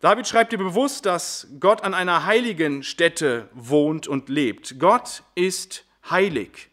David 0.00 0.26
schreibt 0.26 0.50
dir 0.50 0.58
bewusst, 0.58 1.06
dass 1.06 1.46
Gott 1.60 1.84
an 1.84 1.94
einer 1.94 2.26
heiligen 2.26 2.82
Stätte 2.82 3.48
wohnt 3.52 4.08
und 4.08 4.28
lebt. 4.28 4.80
Gott 4.80 5.22
ist 5.36 5.84
heilig. 6.10 6.70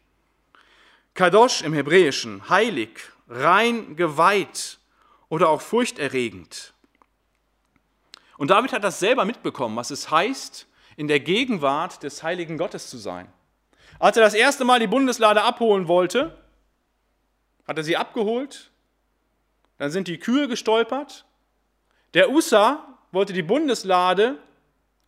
Kadosh 1.14 1.62
im 1.62 1.74
Hebräischen, 1.74 2.50
heilig, 2.50 3.02
rein, 3.28 3.96
geweiht 3.96 4.80
oder 5.30 5.50
auch 5.50 5.62
furchterregend. 5.62 6.74
Und 8.40 8.52
David 8.52 8.72
hat 8.72 8.86
das 8.86 9.00
selber 9.02 9.26
mitbekommen, 9.26 9.76
was 9.76 9.92
es 9.92 10.10
heißt, 10.10 10.66
in 10.96 11.10
der 11.10 11.20
Gegenwart 11.20 12.04
des 12.04 12.24
heiligen 12.24 12.58
Gottes 12.58 12.90
zu 12.90 12.98
sein. 12.98 13.28
Als 14.00 14.16
er 14.16 14.24
das 14.24 14.34
erste 14.34 14.64
Mal 14.64 14.80
die 14.80 14.88
Bundeslade 14.88 15.42
abholen 15.42 15.90
wollte, 15.90 16.38
hat 17.68 17.78
er 17.78 17.84
sie 17.84 17.98
abgeholt, 17.98 18.72
dann 19.78 19.92
sind 19.92 20.08
die 20.08 20.20
Kühe 20.20 20.48
gestolpert, 20.48 21.26
der 22.14 22.32
Usa 22.32 22.98
wollte 23.12 23.34
die 23.34 23.44
Bundeslade, 23.44 24.38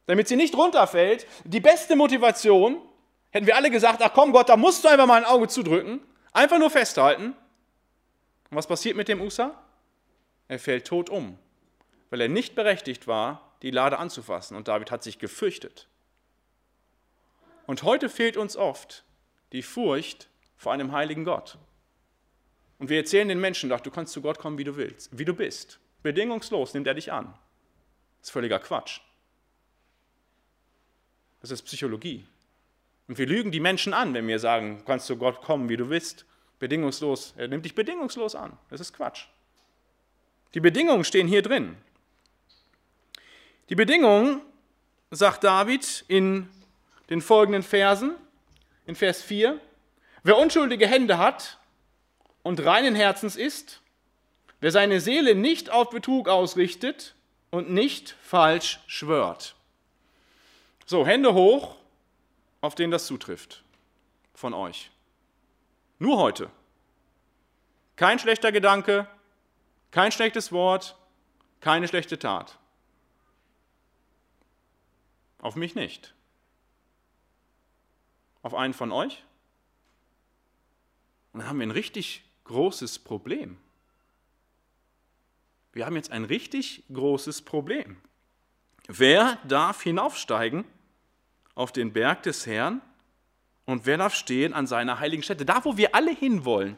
damit 0.07 0.27
sie 0.27 0.35
nicht 0.35 0.53
runterfällt, 0.53 1.25
die 1.45 1.61
beste 1.61 1.95
Motivation, 1.95 2.81
hätten 3.29 3.47
wir 3.47 3.55
alle 3.55 3.71
gesagt, 3.71 4.01
ach 4.01 4.11
komm 4.13 4.33
Gott, 4.33 4.50
da 4.50 4.57
musst 4.57 4.83
du 4.83 4.89
einfach 4.89 5.07
mal 5.07 5.15
ein 5.15 5.25
Auge 5.25 5.47
zudrücken, 5.47 6.01
einfach 6.33 6.59
nur 6.59 6.69
festhalten. 6.69 7.27
Und 8.50 8.57
was 8.57 8.67
passiert 8.67 8.97
mit 8.97 9.07
dem 9.07 9.21
USA? 9.21 9.55
Er 10.50 10.59
fällt 10.59 10.85
tot 10.85 11.09
um, 11.09 11.38
weil 12.12 12.22
er 12.22 12.30
nicht 12.30 12.53
berechtigt 12.53 13.08
war, 13.08 13.56
die 13.63 13.72
Lade 13.72 13.98
anzufassen. 13.98 14.56
Und 14.56 14.68
David 14.68 14.91
hat 14.91 15.01
sich 15.01 15.18
gefürchtet. 15.18 15.88
Und 17.65 17.84
heute 17.84 18.10
fehlt 18.10 18.38
uns 18.38 18.56
oft 18.56 19.03
die 19.53 19.63
Furcht 19.63 20.30
vor 20.58 20.74
einem 20.74 20.91
heiligen 20.91 21.24
Gott. 21.25 21.58
Und 22.77 22.89
wir 22.89 22.98
erzählen 22.98 23.27
den 23.27 23.39
Menschen 23.39 23.70
doch, 23.70 23.80
du 23.80 23.91
kannst 23.91 24.13
zu 24.13 24.22
Gott 24.22 24.39
kommen, 24.39 24.58
wie 24.58 24.63
du 24.63 24.75
willst, 24.75 25.18
wie 25.18 25.25
du 25.25 25.34
bist. 25.34 25.80
Bedingungslos 26.03 26.74
nimmt 26.74 26.88
er 26.88 26.96
dich 26.96 27.12
an. 27.12 27.34
Das 28.20 28.27
ist 28.27 28.32
völliger 28.32 28.60
Quatsch. 28.60 29.00
Das 31.39 31.50
ist 31.50 31.63
Psychologie. 31.63 32.27
Und 33.08 33.18
wir 33.18 33.25
lügen 33.25 33.51
die 33.51 33.60
Menschen 33.60 33.94
an, 33.94 34.13
wenn 34.13 34.27
wir 34.27 34.39
sagen, 34.39 34.84
kannst 34.86 35.10
du 35.10 35.18
Gott 35.18 35.41
kommen, 35.41 35.70
wie 35.70 35.77
du 35.77 35.89
willst, 35.89 36.25
bedingungslos. 36.60 37.34
Er 37.38 37.48
nimmt 37.48 37.65
dich 37.65 37.75
bedingungslos 37.75 38.36
an. 38.36 38.58
Das 38.70 38.82
ist 38.82 38.94
Quatsch. 38.94 39.27
Die 40.53 40.60
Bedingungen 40.60 41.03
stehen 41.03 41.27
hier 41.27 41.41
drin. 41.41 41.77
Die 43.72 43.75
Bedingungen, 43.75 44.42
sagt 45.12 45.46
David 45.46 46.04
in 46.10 46.50
den 47.10 47.22
folgenden 47.22 47.63
Versen, 47.63 48.16
in 48.86 48.96
Vers 48.96 49.22
4, 49.22 49.62
wer 50.24 50.38
unschuldige 50.38 50.88
Hände 50.88 51.18
hat 51.18 51.58
und 52.44 52.60
reinen 52.66 52.96
Herzens 52.96 53.38
ist, 53.38 53.80
wer 54.60 54.74
seine 54.74 55.00
Seele 55.00 55.36
nicht 55.36 55.70
auf 55.70 55.90
Betrug 55.90 56.28
ausrichtet 56.28 57.16
und 57.50 57.72
nicht 57.72 58.18
falsch 58.22 58.82
schwört. 58.88 59.56
So, 60.86 61.08
Hände 61.08 61.34
hoch, 61.34 61.78
auf 62.60 62.75
denen 62.75 62.92
das 62.92 63.06
zutrifft 63.06 63.63
von 64.34 64.54
euch. 64.54 64.92
Nur 65.98 66.18
heute. 66.18 66.50
Kein 67.96 68.20
schlechter 68.20 68.51
Gedanke, 68.51 69.08
kein 69.92 70.12
schlechtes 70.12 70.51
Wort, 70.51 70.98
keine 71.62 71.88
schlechte 71.88 72.20
Tat. 72.20 72.58
Auf 75.41 75.55
mich 75.55 75.74
nicht. 75.74 76.13
Auf 78.43 78.53
einen 78.53 78.75
von 78.75 78.91
euch? 78.91 79.24
Und 81.33 81.39
dann 81.39 81.50
haben 81.50 81.60
wir 81.60 81.65
ein 81.65 81.71
richtig 81.71 82.24
großes 82.43 83.00
Problem. 83.00 83.57
Wir 85.74 85.86
haben 85.86 85.95
jetzt 85.95 86.12
ein 86.12 86.25
richtig 86.25 86.83
großes 86.93 87.41
Problem. 87.41 87.98
Wer 88.88 89.38
darf 89.48 89.81
hinaufsteigen 89.81 90.63
auf 91.55 91.71
den 91.71 91.91
Berg 91.91 92.24
des 92.24 92.45
Herrn 92.45 92.81
Und 93.65 93.86
wer 93.86 93.98
darf 93.98 94.13
stehen 94.13 94.53
an 94.53 94.67
seiner 94.67 95.00
heiligen 95.00 95.24
Stätte? 95.24 95.45
Da, 95.45 95.65
wo 95.65 95.77
wir 95.77 95.95
alle 95.95 96.12
hinwollen 96.12 96.77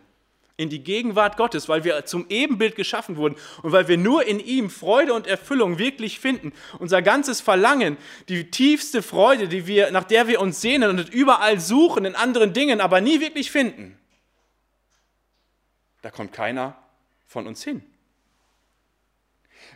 in 0.55 0.69
die 0.69 0.83
Gegenwart 0.83 1.35
Gottes, 1.35 1.67
weil 1.67 1.83
wir 1.83 2.05
zum 2.05 2.27
Ebenbild 2.29 2.75
geschaffen 2.75 3.17
wurden 3.17 3.35
und 3.63 3.71
weil 3.71 3.87
wir 3.87 3.97
nur 3.97 4.25
in 4.25 4.39
ihm 4.39 4.69
Freude 4.69 5.13
und 5.13 5.25
Erfüllung 5.25 5.79
wirklich 5.79 6.19
finden. 6.19 6.53
Unser 6.77 7.01
ganzes 7.01 7.41
Verlangen, 7.41 7.97
die 8.29 8.51
tiefste 8.51 9.01
Freude, 9.01 9.47
die 9.47 9.65
wir, 9.65 9.89
nach 9.91 10.03
der 10.03 10.27
wir 10.27 10.39
uns 10.39 10.61
sehnen 10.61 10.91
und 10.91 11.09
überall 11.09 11.59
suchen 11.59 12.05
in 12.05 12.15
anderen 12.15 12.53
Dingen, 12.53 12.81
aber 12.81 13.01
nie 13.01 13.19
wirklich 13.19 13.49
finden. 13.49 13.97
Da 16.03 16.11
kommt 16.11 16.33
keiner 16.33 16.77
von 17.25 17.47
uns 17.47 17.63
hin. 17.63 17.81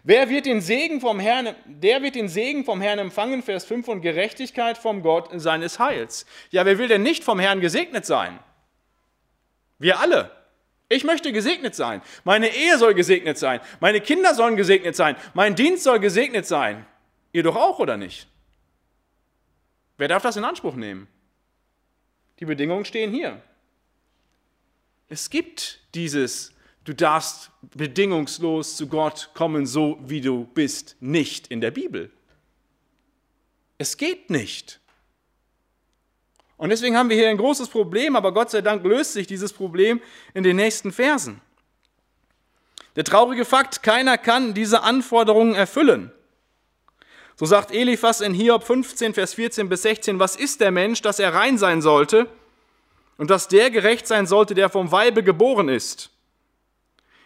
Wer 0.04 0.30
wird 0.30 0.46
den 0.46 0.62
Segen 0.62 1.02
vom 1.02 1.20
Herrn, 1.20 1.56
der 1.66 2.04
wird 2.04 2.16
den 2.16 2.30
Segen 2.30 2.66
vom 2.66 2.82
Herrn 2.82 3.00
empfangen, 3.00 3.42
Vers 3.42 3.66
5, 3.66 3.88
und 3.88 4.02
Gerechtigkeit 4.02 4.78
vom 4.78 5.02
Gott 5.02 5.30
seines 5.34 5.80
Heils. 5.80 6.28
Ja, 6.52 6.66
wer 6.66 6.78
will 6.78 6.88
denn 6.88 7.02
nicht 7.02 7.24
vom 7.24 7.40
Herrn 7.40 7.62
gesegnet 7.62 8.06
sein? 8.06 8.40
Wir 9.80 10.00
alle. 10.00 10.37
Ich 10.90 11.04
möchte 11.04 11.34
gesegnet 11.34 11.76
sein. 11.76 12.02
Meine 12.24 12.56
Ehe 12.56 12.78
soll 12.78 12.94
gesegnet 12.94 13.38
sein. 13.38 13.60
Meine 13.80 14.00
Kinder 14.00 14.34
sollen 14.34 14.56
gesegnet 14.56 14.96
sein. 14.96 15.18
Mein 15.34 15.56
Dienst 15.56 15.84
soll 15.84 16.00
gesegnet 16.00 16.46
sein. 16.46 16.86
Ihr 17.34 17.44
doch 17.44 17.56
auch, 17.56 17.80
oder 17.80 17.98
nicht? 17.98 18.28
Wer 19.98 20.08
darf 20.08 20.24
das 20.24 20.38
in 20.38 20.46
Anspruch 20.46 20.76
nehmen? 20.76 21.08
Die 22.40 22.46
Bedingungen 22.46 22.86
stehen 22.86 23.12
hier. 23.12 23.42
Es 25.10 25.30
gibt 25.30 25.82
dieses, 25.96 26.54
du 26.84 26.94
darfst 26.94 27.52
bedingungslos 27.62 28.78
zu 28.78 28.88
Gott 28.88 29.32
kommen, 29.34 29.66
so 29.66 29.98
wie 30.02 30.22
du 30.22 30.46
bist, 30.46 30.96
nicht 31.00 31.48
in 31.48 31.62
der 31.62 31.72
Bibel. 31.72 32.12
Es 33.78 33.98
geht 33.98 34.30
nicht. 34.30 34.80
Und 36.58 36.70
deswegen 36.70 36.98
haben 36.98 37.10
wir 37.10 37.16
hier 37.16 37.30
ein 37.30 37.38
großes 37.38 37.70
Problem, 37.70 38.16
aber 38.16 38.34
Gott 38.34 38.50
sei 38.50 38.62
Dank 38.62 38.84
löst 38.84 39.14
sich 39.14 39.28
dieses 39.28 39.54
Problem 39.54 40.02
in 40.34 40.44
den 40.44 40.56
nächsten 40.56 40.92
Versen. 40.92 41.40
Der 42.96 43.04
traurige 43.04 43.46
Fakt, 43.46 43.84
keiner 43.84 44.18
kann 44.18 44.56
diese 44.56 44.82
Anforderungen 44.82 45.54
erfüllen. 45.54 46.12
So 47.36 47.46
sagt 47.46 47.72
Eliphas 47.72 48.22
in 48.22 48.34
Hiob 48.34 48.64
15, 48.64 49.14
Vers 49.14 49.36
14 49.36 49.70
bis 49.70 49.84
16, 49.84 50.18
was 50.18 50.36
ist 50.36 50.60
der 50.60 50.72
Mensch, 50.72 51.04
dass 51.04 51.20
er 51.20 51.36
rein 51.36 51.60
sein 51.60 51.84
sollte 51.84 52.28
und 53.20 53.30
dass 53.30 53.48
der 53.48 53.70
gerecht 53.70 54.08
sein 54.08 54.26
sollte, 54.26 54.56
der 54.56 54.70
vom 54.70 54.92
Weibe 54.92 55.22
geboren 55.22 55.70
ist? 55.70 56.10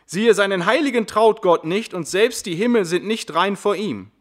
Siehe, 0.06 0.34
seinen 0.34 0.66
Heiligen 0.66 1.08
traut 1.08 1.42
Gott 1.42 1.64
nicht 1.64 1.94
und 1.94 2.06
selbst 2.06 2.46
die 2.46 2.56
Himmel 2.56 2.84
sind 2.84 3.06
nicht 3.06 3.34
rein 3.34 3.56
vor 3.56 3.78
ihm. 3.78 4.12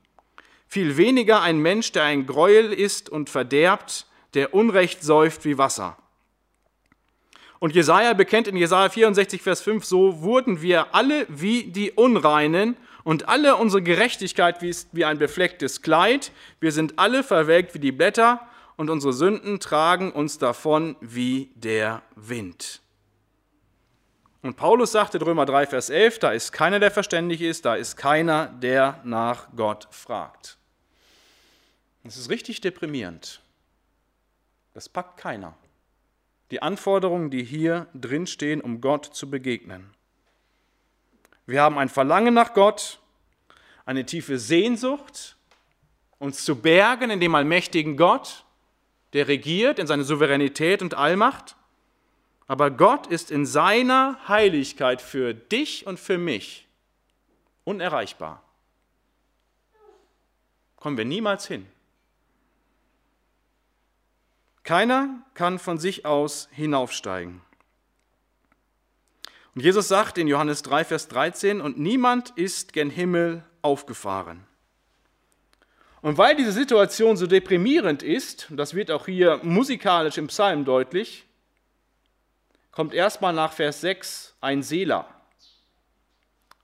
Viel 0.68 0.96
weniger 0.96 1.42
ein 1.42 1.58
Mensch, 1.58 1.90
der 1.90 2.04
ein 2.04 2.26
Gräuel 2.26 2.72
ist 2.72 3.08
und 3.08 3.28
verderbt, 3.28 4.06
der 4.34 4.54
Unrecht 4.54 5.02
säuft 5.02 5.44
wie 5.44 5.58
Wasser. 5.58 5.96
Und 7.58 7.74
Jesaja 7.74 8.14
bekennt 8.14 8.48
in 8.48 8.56
Jesaja 8.56 8.88
64, 8.88 9.42
Vers 9.42 9.60
5, 9.60 9.84
so 9.84 10.22
wurden 10.22 10.62
wir 10.62 10.94
alle 10.94 11.26
wie 11.28 11.64
die 11.64 11.92
Unreinen 11.92 12.76
und 13.04 13.28
alle 13.28 13.56
unsere 13.56 13.82
Gerechtigkeit 13.82 14.62
wie, 14.62 15.04
ein 15.04 15.18
beflecktes 15.18 15.82
Kleid. 15.82 16.32
Wir 16.58 16.72
sind 16.72 16.98
alle 16.98 17.22
verwelkt 17.22 17.74
wie 17.74 17.78
die 17.78 17.92
Blätter 17.92 18.40
und 18.76 18.88
unsere 18.88 19.12
Sünden 19.12 19.60
tragen 19.60 20.10
uns 20.10 20.38
davon 20.38 20.96
wie 21.00 21.50
der 21.54 22.02
Wind. 22.16 22.80
Und 24.42 24.56
Paulus 24.56 24.92
sagt 24.92 25.14
in 25.14 25.20
Römer 25.20 25.44
3, 25.44 25.66
Vers 25.66 25.90
11, 25.90 26.18
da 26.18 26.30
ist 26.30 26.52
keiner, 26.52 26.80
der 26.80 26.90
verständig 26.90 27.42
ist, 27.42 27.66
da 27.66 27.74
ist 27.74 27.96
keiner, 27.96 28.46
der 28.46 29.00
nach 29.04 29.48
Gott 29.54 29.86
fragt. 29.90 30.56
Das 32.04 32.16
ist 32.16 32.30
richtig 32.30 32.62
deprimierend. 32.62 33.42
Das 34.72 34.88
packt 34.88 35.18
keiner. 35.18 35.54
Die 36.50 36.62
Anforderungen, 36.62 37.30
die 37.30 37.44
hier 37.44 37.86
drin 37.94 38.26
stehen, 38.26 38.60
um 38.60 38.80
Gott 38.80 39.04
zu 39.04 39.30
begegnen. 39.30 39.90
Wir 41.46 41.62
haben 41.62 41.78
ein 41.78 41.88
Verlangen 41.88 42.34
nach 42.34 42.54
Gott, 42.54 43.00
eine 43.84 44.06
tiefe 44.06 44.38
Sehnsucht, 44.38 45.36
uns 46.18 46.44
zu 46.44 46.60
bergen 46.60 47.10
in 47.10 47.20
dem 47.20 47.34
allmächtigen 47.34 47.96
Gott, 47.96 48.44
der 49.12 49.26
regiert 49.26 49.78
in 49.78 49.86
seiner 49.86 50.04
Souveränität 50.04 50.82
und 50.82 50.94
Allmacht. 50.94 51.56
Aber 52.46 52.70
Gott 52.70 53.06
ist 53.06 53.30
in 53.30 53.46
seiner 53.46 54.18
Heiligkeit 54.28 55.02
für 55.02 55.34
dich 55.34 55.86
und 55.86 55.98
für 55.98 56.18
mich 56.18 56.68
unerreichbar. 57.64 58.42
Kommen 60.76 60.96
wir 60.96 61.04
niemals 61.04 61.46
hin. 61.46 61.66
Keiner 64.70 65.20
kann 65.34 65.58
von 65.58 65.78
sich 65.78 66.06
aus 66.06 66.48
hinaufsteigen. 66.52 67.42
Und 69.56 69.62
Jesus 69.62 69.88
sagt 69.88 70.16
in 70.16 70.28
Johannes 70.28 70.62
3, 70.62 70.84
Vers 70.84 71.08
13, 71.08 71.60
und 71.60 71.80
niemand 71.80 72.30
ist 72.36 72.72
gen 72.72 72.88
Himmel 72.88 73.44
aufgefahren. 73.62 74.46
Und 76.02 76.18
weil 76.18 76.36
diese 76.36 76.52
Situation 76.52 77.16
so 77.16 77.26
deprimierend 77.26 78.04
ist, 78.04 78.48
und 78.48 78.58
das 78.58 78.74
wird 78.74 78.92
auch 78.92 79.06
hier 79.06 79.40
musikalisch 79.42 80.18
im 80.18 80.28
Psalm 80.28 80.64
deutlich, 80.64 81.26
kommt 82.70 82.94
erstmal 82.94 83.32
nach 83.32 83.52
Vers 83.52 83.80
6 83.80 84.36
ein 84.40 84.62
Sela, 84.62 85.12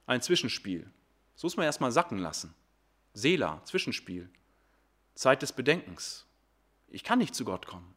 ein 0.07 0.23
Zwischenspiel. 0.23 0.88
Das 1.35 1.42
muss 1.42 1.57
man 1.57 1.66
erstmal 1.66 1.90
sacken 1.90 2.19
lassen. 2.19 2.55
Sela, 3.14 3.62
Zwischenspiel, 3.64 4.31
Zeit 5.16 5.42
des 5.42 5.51
Bedenkens. 5.51 6.25
Ich 6.87 7.03
kann 7.03 7.19
nicht 7.19 7.35
zu 7.35 7.45
Gott 7.45 7.66
kommen. 7.66 7.95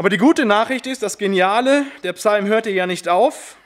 Aber 0.00 0.08
die 0.08 0.16
gute 0.16 0.46
Nachricht 0.46 0.86
ist, 0.86 1.02
das 1.02 1.18
Geniale, 1.18 1.84
der 2.04 2.14
Psalm 2.14 2.46
hörte 2.46 2.70
ja 2.70 2.86
nicht 2.86 3.06
auf. 3.06 3.58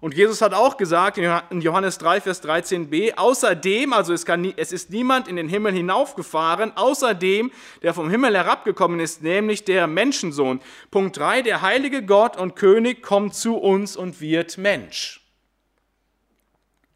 Und 0.00 0.12
Jesus 0.12 0.42
hat 0.42 0.54
auch 0.54 0.76
gesagt 0.76 1.18
in 1.18 1.60
Johannes 1.60 1.98
3, 1.98 2.20
Vers 2.20 2.42
13b, 2.42 3.14
außerdem, 3.14 3.92
also 3.92 4.12
es, 4.12 4.26
kann, 4.26 4.52
es 4.56 4.72
ist 4.72 4.90
niemand 4.90 5.28
in 5.28 5.36
den 5.36 5.48
Himmel 5.48 5.72
hinaufgefahren, 5.72 6.76
außerdem, 6.76 7.52
der 7.82 7.94
vom 7.94 8.10
Himmel 8.10 8.34
herabgekommen 8.34 8.98
ist, 8.98 9.22
nämlich 9.22 9.64
der 9.64 9.86
Menschensohn. 9.86 10.60
Punkt 10.90 11.16
3, 11.16 11.42
der 11.42 11.62
heilige 11.62 12.04
Gott 12.04 12.36
und 12.36 12.56
König 12.56 13.00
kommt 13.00 13.36
zu 13.36 13.54
uns 13.54 13.96
und 13.96 14.20
wird 14.20 14.58
Mensch. 14.58 15.24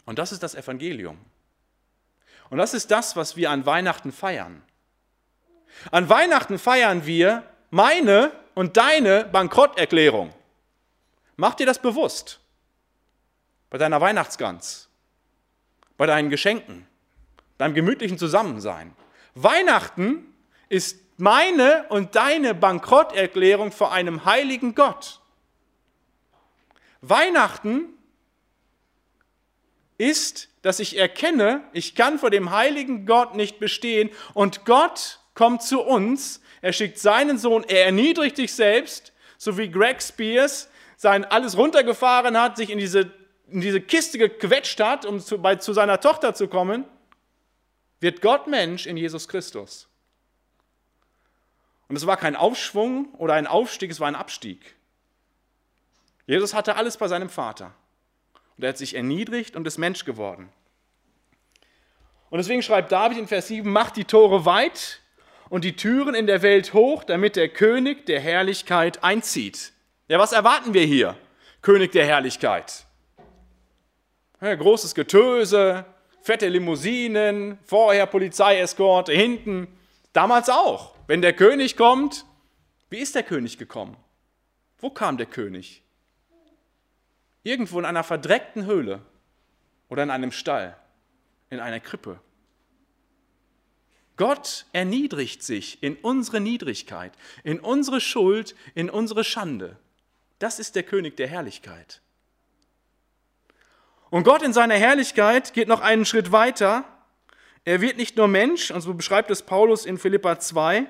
Und 0.07 0.19
das 0.19 0.33
ist 0.33 0.43
das 0.43 0.57
Evangelium. 0.57 1.19
Und 2.51 2.59
das 2.59 2.75
ist 2.75 2.91
das, 2.91 3.15
was 3.15 3.37
wir 3.37 3.53
an 3.53 3.65
Weihnachten 3.65 4.11
feiern. 4.11 4.61
An 5.93 6.09
Weihnachten 6.09 6.59
feiern 6.59 7.07
wir 7.07 7.45
meine 7.73 8.31
und 8.55 8.77
deine 8.77 9.25
Bankrotterklärung. 9.25 10.33
Mach 11.35 11.55
dir 11.55 11.67
das 11.67 11.81
bewusst. 11.81 12.39
Bei 13.71 13.79
deiner 13.79 14.01
Weihnachtsgans, 14.01 14.89
bei 15.97 16.07
deinen 16.07 16.31
Geschenken, 16.31 16.87
beim 17.59 17.75
gemütlichen 17.75 18.19
Zusammensein. 18.19 18.95
Weihnachten 19.35 20.33
ist 20.69 20.99
meine 21.17 21.87
und 21.89 22.15
deine 22.15 22.55
Bankrotterklärung 22.55 23.73
vor 23.73 23.91
einem 23.91 24.25
heiligen 24.25 24.75
Gott. 24.75 25.21
Weihnachten 27.01 27.89
ist 29.99 30.53
dass 30.63 30.79
ich 30.79 30.97
erkenne, 30.97 31.63
ich 31.73 31.95
kann 31.95 32.19
vor 32.19 32.31
dem 32.31 32.51
heiligen 32.51 33.05
Gott 33.05 33.35
nicht 33.35 33.59
bestehen 33.59 34.11
und 34.33 34.65
Gott 34.65 35.19
kommt 35.35 35.63
zu 35.63 35.81
uns, 35.81 36.41
er 36.61 36.73
schickt 36.73 36.99
seinen 36.99 37.39
Sohn, 37.39 37.65
er 37.65 37.87
erniedrigt 37.87 38.37
sich 38.37 38.55
selbst, 38.55 39.13
so 39.39 39.59
wie 39.59 39.71
Greg 39.71 40.03
Spears 40.03 40.69
sein 40.97 41.25
alles 41.25 41.57
runtergefahren 41.57 42.39
hat, 42.39 42.57
sich 42.57 42.71
in 42.71 42.79
diese, 42.79 43.13
in 43.49 43.61
diese 43.61 43.81
Kiste 43.81 44.19
gequetscht 44.19 44.79
hat, 44.81 45.05
um 45.05 45.21
zu, 45.21 45.39
bei, 45.39 45.57
zu 45.57 45.73
seiner 45.73 46.01
Tochter 46.01 46.35
zu 46.35 46.49
kommen, 46.49 46.85
wird 48.01 48.21
Gott 48.23 48.47
Mensch 48.47 48.87
in 48.87 48.97
Jesus 48.97 49.29
Christus. 49.29 49.89
Und 51.89 51.97
es 51.97 52.07
war 52.07 52.17
kein 52.17 52.37
Aufschwung 52.37 53.13
oder 53.15 53.35
ein 53.35 53.47
Aufstieg, 53.47 53.91
es 53.91 54.01
war 54.01 54.09
ein 54.09 54.15
Abstieg. 54.15 54.77
Jesus 56.27 56.55
hatte 56.55 56.77
alles 56.77 56.97
bei 56.97 57.09
seinem 57.09 57.29
Vater. 57.29 57.75
Und 58.57 58.65
er 58.65 58.71
hat 58.71 58.79
sich 58.79 58.95
erniedrigt 58.95 59.57
und 59.57 59.67
ist 59.67 59.79
Mensch 59.79 60.05
geworden. 60.05 60.51
Und 62.31 62.39
deswegen 62.39 62.63
schreibt 62.63 62.93
David 62.93 63.19
in 63.19 63.29
Vers 63.29 63.49
7, 63.49 63.71
macht 63.71 63.97
die 63.97 64.05
Tore 64.05 64.47
weit 64.47 65.02
und 65.53 65.65
die 65.65 65.77
Türen 65.77 66.15
in 66.15 66.27
der 66.27 66.41
Welt 66.41 66.73
hoch, 66.73 67.05
damit 67.05 67.37
der 67.37 67.51
König 67.51 68.07
der 68.07 68.21
Herrlichkeit 68.21 69.05
einzieht. 69.05 69.75
Ja, 70.09 70.19
was 70.19 70.33
erwarten 70.33 70.73
wir 70.73 70.87
hier? 70.87 71.15
König 71.61 71.93
der 71.93 72.07
Herrlichkeit. 72.07 72.87
Ja, 74.41 74.55
großes 74.55 74.95
Getöse, 74.95 75.85
fette 76.23 76.49
Limousinen, 76.49 77.59
vorher 77.65 78.07
Polizeieskorte, 78.07 79.13
hinten. 79.13 79.69
Damals 80.15 80.49
auch. 80.49 80.95
Wenn 81.07 81.21
der 81.21 81.35
König 81.35 81.77
kommt, 81.77 82.25
wie 82.89 83.01
ist 83.01 83.15
der 83.15 83.23
König 83.23 83.59
gekommen? 83.59 83.99
Wo 84.79 84.89
kam 84.89 85.19
der 85.19 85.27
König? 85.27 85.83
Irgendwo 87.43 87.79
in 87.79 87.85
einer 87.85 88.05
verdreckten 88.05 88.65
Höhle 88.65 89.03
oder 89.91 90.03
in 90.03 90.11
einem 90.11 90.33
Stall, 90.33 90.79
in 91.51 91.61
einer 91.61 91.79
Krippe. 91.79 92.21
Gott 94.23 94.67
erniedrigt 94.73 95.43
sich 95.43 95.83
in 95.83 95.97
unsere 95.97 96.41
Niedrigkeit, 96.41 97.13
in 97.43 97.59
unsere 97.59 98.01
Schuld, 98.01 98.55
in 98.77 98.89
unsere 98.89 99.25
Schande. 99.25 99.77
Das 100.39 100.61
ist 100.61 100.77
der 100.77 100.85
König 100.85 101.17
der 101.17 101.27
Herrlichkeit. 101.27 102.01
Und 104.11 104.23
Gott 104.23 104.43
in 104.43 104.53
seiner 104.53 104.77
Herrlichkeit 104.77 105.55
geht 105.55 105.67
noch 105.67 105.81
einen 105.81 106.05
Schritt 106.05 106.31
weiter. 106.31 106.85
Er 107.65 107.81
wird 107.81 107.97
nicht 107.97 108.17
nur 108.17 108.29
Mensch, 108.29 108.71
und 108.71 108.83
so 108.83 108.95
beschreibt 108.95 109.29
es 109.29 109.43
Paulus 109.43 109.85
in 109.85 109.99
Philippa 109.99 110.39
2. 110.39 110.87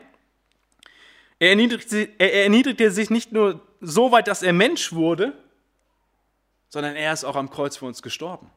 Er 1.38 1.48
erniedrigte, 1.48 2.10
er 2.18 2.42
erniedrigte 2.42 2.90
sich 2.90 3.08
nicht 3.08 3.32
nur 3.32 3.66
so 3.80 4.12
weit, 4.12 4.28
dass 4.28 4.42
er 4.42 4.52
Mensch 4.52 4.92
wurde, 4.92 5.32
sondern 6.68 6.96
er 6.96 7.14
ist 7.14 7.24
auch 7.24 7.36
am 7.36 7.48
Kreuz 7.48 7.78
für 7.78 7.86
uns 7.86 8.02
gestorben. 8.02 8.50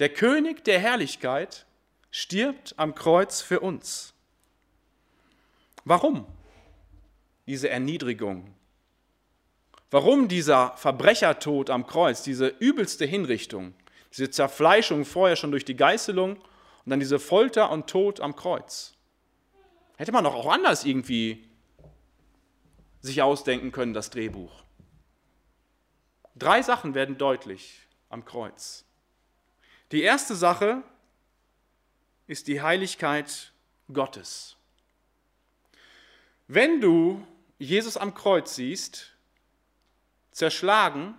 Der 0.00 0.08
König 0.08 0.64
der 0.64 0.80
Herrlichkeit 0.80 1.66
stirbt 2.10 2.74
am 2.78 2.94
Kreuz 2.94 3.40
für 3.40 3.60
uns. 3.60 4.14
Warum 5.84 6.26
diese 7.46 7.68
Erniedrigung? 7.68 8.54
Warum 9.90 10.28
dieser 10.28 10.76
Verbrechertod 10.76 11.70
am 11.70 11.86
Kreuz, 11.86 12.22
diese 12.22 12.48
übelste 12.48 13.04
Hinrichtung, 13.04 13.74
diese 14.12 14.30
Zerfleischung 14.30 15.04
vorher 15.04 15.36
schon 15.36 15.52
durch 15.52 15.64
die 15.64 15.76
Geißelung 15.76 16.36
und 16.36 16.90
dann 16.90 17.00
diese 17.00 17.18
Folter 17.18 17.70
und 17.70 17.86
Tod 17.86 18.20
am 18.20 18.34
Kreuz? 18.34 18.94
Hätte 19.96 20.12
man 20.12 20.24
doch 20.24 20.34
auch 20.34 20.52
anders 20.52 20.84
irgendwie 20.84 21.48
sich 23.00 23.22
ausdenken 23.22 23.72
können, 23.72 23.94
das 23.94 24.10
Drehbuch. 24.10 24.64
Drei 26.34 26.60
Sachen 26.62 26.94
werden 26.94 27.16
deutlich 27.16 27.80
am 28.10 28.24
Kreuz. 28.24 28.84
Die 29.92 30.02
erste 30.02 30.34
Sache 30.34 30.82
ist 32.26 32.48
die 32.48 32.60
Heiligkeit 32.62 33.52
Gottes. 33.92 34.56
Wenn 36.48 36.80
du 36.80 37.26
Jesus 37.58 37.96
am 37.96 38.14
Kreuz 38.14 38.54
siehst, 38.54 39.12
zerschlagen, 40.30 41.14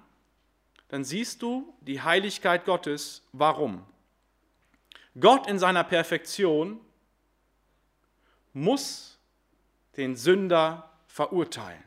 dann 0.90 1.04
siehst 1.04 1.42
du 1.42 1.74
die 1.82 2.02
Heiligkeit 2.02 2.66
Gottes. 2.66 3.24
Warum? 3.34 3.86
Gott 5.20 5.48
in 5.48 5.60
seiner 5.60 5.84
Perfektion 5.84 6.80
muss 8.54 9.18
den 9.98 10.16
Sünder 10.16 10.92
verurteilen. 11.08 11.84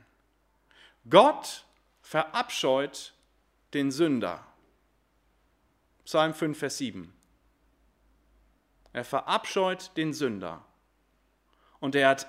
Gott 1.09 1.64
verabscheut 2.02 3.14
den 3.72 3.90
Sünder. 3.90 4.44
Psalm 6.04 6.35
5, 6.35 6.59
Vers 6.59 6.78
7. 6.78 7.19
Er 8.92 9.05
verabscheut 9.05 9.96
den 9.96 10.12
Sünder. 10.12 10.64
Und 11.79 11.94
er 11.94 12.09
hat 12.09 12.26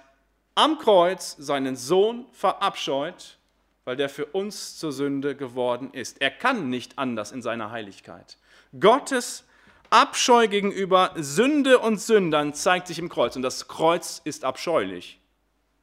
am 0.56 0.78
Kreuz 0.78 1.36
seinen 1.38 1.76
Sohn 1.76 2.26
verabscheut, 2.32 3.38
weil 3.84 3.96
der 3.96 4.10
für 4.10 4.28
uns 4.28 4.78
zur 4.78 4.92
Sünde 4.92 5.36
geworden 5.36 5.92
ist. 5.94 6.22
Er 6.22 6.32
kann 6.32 6.70
nicht 6.70 7.00
anders 7.00 7.32
in 7.32 7.42
seiner 7.42 7.72
Heiligkeit. 7.72 8.38
Gottes 8.80 9.44
Abscheu 9.90 10.48
gegenüber 10.48 11.12
Sünde 11.16 11.80
und 11.80 12.00
Sündern 12.00 12.54
zeigt 12.54 12.88
sich 12.88 13.00
im 13.00 13.10
Kreuz. 13.10 13.36
Und 13.36 13.42
das 13.42 13.68
Kreuz 13.68 14.22
ist 14.24 14.46
abscheulich. 14.46 15.20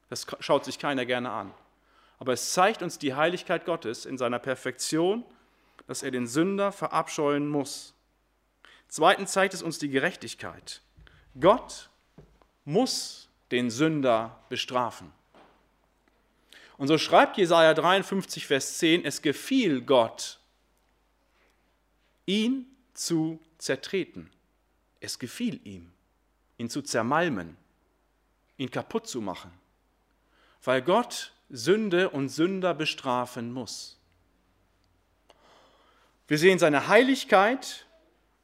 Das 0.09 0.27
schaut 0.41 0.65
sich 0.65 0.79
keiner 0.79 1.05
gerne 1.05 1.31
an. 1.31 1.53
Aber 2.19 2.33
es 2.33 2.53
zeigt 2.53 2.83
uns 2.83 2.99
die 2.99 3.15
Heiligkeit 3.15 3.67
Gottes 3.67 4.07
in 4.07 4.17
seiner 4.17 4.39
Perfektion, 4.39 5.25
dass 5.87 6.03
er 6.03 6.11
den 6.11 6.27
Sünder 6.27 6.73
verabscheuen 6.73 7.49
muss. 7.49 7.95
Zweitens 8.89 9.33
zeigt 9.33 9.55
es 9.55 9.63
uns 9.63 9.79
die 9.79 9.91
Gerechtigkeit. 9.91 10.81
Gott 11.39 11.91
muss 12.65 13.29
den 13.51 13.71
Sünder 13.71 14.43
bestrafen. 14.49 15.13
Und 16.77 16.89
so 16.89 16.97
schreibt 16.97 17.37
Jesaja 17.37 17.75
53, 17.75 18.47
Vers 18.47 18.79
10, 18.79 19.05
es 19.05 19.21
gefiel 19.21 19.83
Gott, 19.83 20.39
ihn 22.25 22.67
zu 22.95 23.41
zertreten. 23.59 24.31
Es 25.01 25.19
gefiel 25.19 25.61
ihm, 25.65 25.93
ihn 26.57 26.71
zu 26.71 26.83
zermalmen, 26.83 27.57
ihn 28.57 28.71
kaputt 28.71 29.07
zu 29.07 29.21
machen, 29.21 29.51
weil 30.63 30.83
Gott 30.83 31.33
Sünde 31.51 32.11
und 32.11 32.29
Sünder 32.29 32.75
bestrafen 32.75 33.53
muss. 33.53 33.99
Wir 36.27 36.37
sehen 36.37 36.59
seine 36.59 36.89
Heiligkeit, 36.89 37.87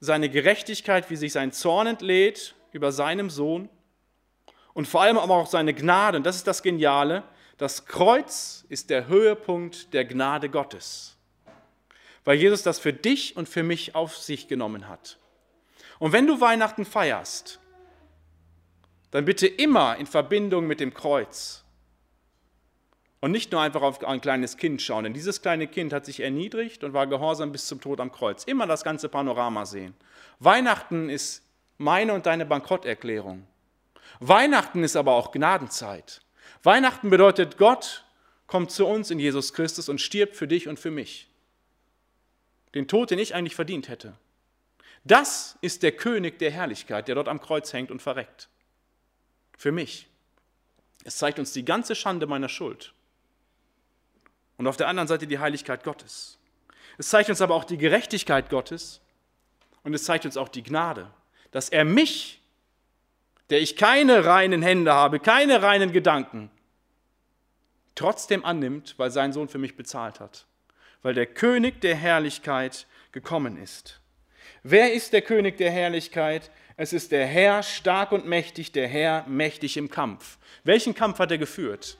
seine 0.00 0.28
Gerechtigkeit, 0.28 1.10
wie 1.10 1.16
sich 1.16 1.32
sein 1.32 1.52
Zorn 1.52 1.86
entlädt 1.86 2.54
über 2.72 2.92
seinem 2.92 3.30
Sohn 3.30 3.68
und 4.72 4.86
vor 4.88 5.02
allem 5.02 5.18
aber 5.18 5.34
auch 5.34 5.46
seine 5.46 5.74
Gnade. 5.74 6.18
Und 6.18 6.24
das 6.24 6.36
ist 6.36 6.46
das 6.46 6.62
Geniale. 6.62 7.22
Das 7.56 7.86
Kreuz 7.86 8.64
ist 8.68 8.90
der 8.90 9.06
Höhepunkt 9.06 9.94
der 9.94 10.04
Gnade 10.04 10.48
Gottes, 10.48 11.16
weil 12.24 12.36
Jesus 12.36 12.62
das 12.62 12.78
für 12.78 12.92
dich 12.92 13.36
und 13.36 13.48
für 13.48 13.62
mich 13.62 13.94
auf 13.94 14.16
sich 14.16 14.48
genommen 14.48 14.88
hat. 14.88 15.18
Und 16.00 16.12
wenn 16.12 16.26
du 16.26 16.40
Weihnachten 16.40 16.84
feierst, 16.84 17.60
dann 19.12 19.24
bitte 19.24 19.46
immer 19.46 19.96
in 19.96 20.06
Verbindung 20.06 20.66
mit 20.66 20.80
dem 20.80 20.92
Kreuz. 20.92 21.63
Und 23.24 23.30
nicht 23.30 23.52
nur 23.52 23.62
einfach 23.62 23.80
auf 23.80 24.04
ein 24.04 24.20
kleines 24.20 24.58
Kind 24.58 24.82
schauen, 24.82 25.04
denn 25.04 25.14
dieses 25.14 25.40
kleine 25.40 25.66
Kind 25.66 25.94
hat 25.94 26.04
sich 26.04 26.20
erniedrigt 26.20 26.84
und 26.84 26.92
war 26.92 27.06
gehorsam 27.06 27.52
bis 27.52 27.66
zum 27.66 27.80
Tod 27.80 27.98
am 27.98 28.12
Kreuz. 28.12 28.44
Immer 28.44 28.66
das 28.66 28.84
ganze 28.84 29.08
Panorama 29.08 29.64
sehen. 29.64 29.94
Weihnachten 30.40 31.08
ist 31.08 31.42
meine 31.78 32.12
und 32.12 32.26
deine 32.26 32.44
Bankrotterklärung. 32.44 33.46
Weihnachten 34.20 34.84
ist 34.84 34.94
aber 34.94 35.14
auch 35.14 35.32
Gnadenzeit. 35.32 36.20
Weihnachten 36.64 37.08
bedeutet, 37.08 37.56
Gott 37.56 38.04
kommt 38.46 38.70
zu 38.70 38.86
uns 38.86 39.10
in 39.10 39.18
Jesus 39.18 39.54
Christus 39.54 39.88
und 39.88 40.02
stirbt 40.02 40.36
für 40.36 40.46
dich 40.46 40.68
und 40.68 40.78
für 40.78 40.90
mich. 40.90 41.30
Den 42.74 42.88
Tod, 42.88 43.10
den 43.10 43.18
ich 43.18 43.34
eigentlich 43.34 43.56
verdient 43.56 43.88
hätte. 43.88 44.12
Das 45.04 45.56
ist 45.62 45.82
der 45.82 45.92
König 45.92 46.38
der 46.40 46.50
Herrlichkeit, 46.50 47.08
der 47.08 47.14
dort 47.14 47.28
am 47.28 47.40
Kreuz 47.40 47.72
hängt 47.72 47.90
und 47.90 48.02
verreckt. 48.02 48.50
Für 49.56 49.72
mich. 49.72 50.08
Es 51.04 51.16
zeigt 51.16 51.38
uns 51.38 51.54
die 51.54 51.64
ganze 51.64 51.94
Schande 51.94 52.26
meiner 52.26 52.50
Schuld. 52.50 52.92
Und 54.56 54.66
auf 54.66 54.76
der 54.76 54.88
anderen 54.88 55.08
Seite 55.08 55.26
die 55.26 55.38
Heiligkeit 55.38 55.84
Gottes. 55.84 56.38
Es 56.98 57.08
zeigt 57.08 57.28
uns 57.28 57.40
aber 57.40 57.54
auch 57.54 57.64
die 57.64 57.78
Gerechtigkeit 57.78 58.50
Gottes 58.50 59.00
und 59.82 59.94
es 59.94 60.04
zeigt 60.04 60.24
uns 60.24 60.36
auch 60.36 60.48
die 60.48 60.62
Gnade, 60.62 61.10
dass 61.50 61.68
er 61.68 61.84
mich, 61.84 62.40
der 63.50 63.60
ich 63.60 63.76
keine 63.76 64.24
reinen 64.24 64.62
Hände 64.62 64.92
habe, 64.92 65.18
keine 65.18 65.62
reinen 65.62 65.92
Gedanken, 65.92 66.50
trotzdem 67.94 68.44
annimmt, 68.44 68.94
weil 68.96 69.10
sein 69.10 69.32
Sohn 69.32 69.48
für 69.48 69.58
mich 69.58 69.76
bezahlt 69.76 70.20
hat, 70.20 70.46
weil 71.02 71.14
der 71.14 71.26
König 71.26 71.80
der 71.80 71.96
Herrlichkeit 71.96 72.86
gekommen 73.12 73.56
ist. 73.56 74.00
Wer 74.62 74.94
ist 74.94 75.12
der 75.12 75.22
König 75.22 75.58
der 75.58 75.70
Herrlichkeit? 75.70 76.50
Es 76.76 76.92
ist 76.92 77.12
der 77.12 77.26
Herr 77.26 77.62
stark 77.62 78.12
und 78.12 78.26
mächtig, 78.26 78.72
der 78.72 78.88
Herr 78.88 79.24
mächtig 79.28 79.76
im 79.76 79.90
Kampf. 79.90 80.38
Welchen 80.64 80.94
Kampf 80.94 81.18
hat 81.18 81.30
er 81.30 81.38
geführt? 81.38 81.98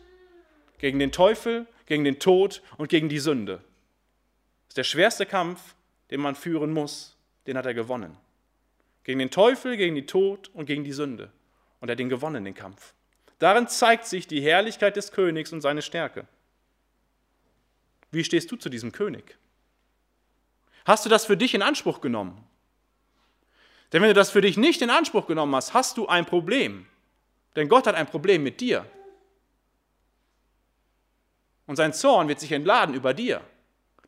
Gegen 0.79 0.99
den 0.99 1.13
Teufel, 1.13 1.67
gegen 1.87 2.05
den 2.05 2.19
Tod 2.19 2.63
und 2.77 2.89
gegen 2.89 3.09
die 3.09 3.19
Sünde. 3.19 3.57
Das 3.57 4.71
ist 4.71 4.77
der 4.79 4.85
schwerste 4.85 5.27
Kampf, 5.27 5.75
den 6.11 6.21
man 6.21 6.35
führen 6.35 6.73
muss, 6.73 7.17
den 7.47 7.57
hat 7.57 7.67
er 7.67 7.75
gewonnen. 7.75 8.17
Gegen 9.05 9.19
den 9.19 9.31
Teufel, 9.31 9.77
gegen 9.77 9.95
den 9.95 10.07
Tod 10.07 10.51
und 10.55 10.67
gegen 10.67 10.85
die 10.85 10.93
Sünde. 10.93 11.31
Und 11.81 11.89
er 11.89 11.93
hat 11.93 11.99
den 11.99 12.09
gewonnen, 12.09 12.45
den 12.45 12.55
Kampf. 12.55 12.95
Darin 13.39 13.69
zeigt 13.69 14.07
sich 14.07 14.27
die 14.27 14.41
Herrlichkeit 14.41 14.97
des 14.97 15.13
Königs 15.13 15.53
und 15.53 15.61
seine 15.61 15.83
Stärke. 15.83 16.27
Wie 18.11 18.25
stehst 18.25 18.51
du 18.51 18.57
zu 18.57 18.71
diesem 18.71 18.93
König? 18.93 19.37
Hast 20.85 21.05
du 21.05 21.11
das 21.11 21.27
für 21.27 21.37
dich 21.37 21.55
in 21.55 21.63
Anspruch 21.63 22.01
genommen? 22.01 22.43
Denn 23.93 24.03
wenn 24.03 24.09
du 24.09 24.15
das 24.15 24.31
für 24.31 24.41
dich 24.41 24.57
nicht 24.57 24.83
in 24.83 24.91
Anspruch 24.91 25.27
genommen 25.27 25.55
hast, 25.55 25.75
hast 25.75 25.97
du 25.99 26.07
ein 26.07 26.27
Problem. 26.27 26.87
Denn 27.57 27.69
Gott 27.69 27.87
hat 27.87 27.95
ein 27.95 28.07
Problem 28.07 28.43
mit 28.43 28.61
dir. 28.61 28.87
Und 31.67 31.77
sein 31.77 31.93
Zorn 31.93 32.29
wird 32.29 32.41
sich 32.41 32.53
entladen 32.53 32.95
über 32.95 33.15
dir. 33.15 33.41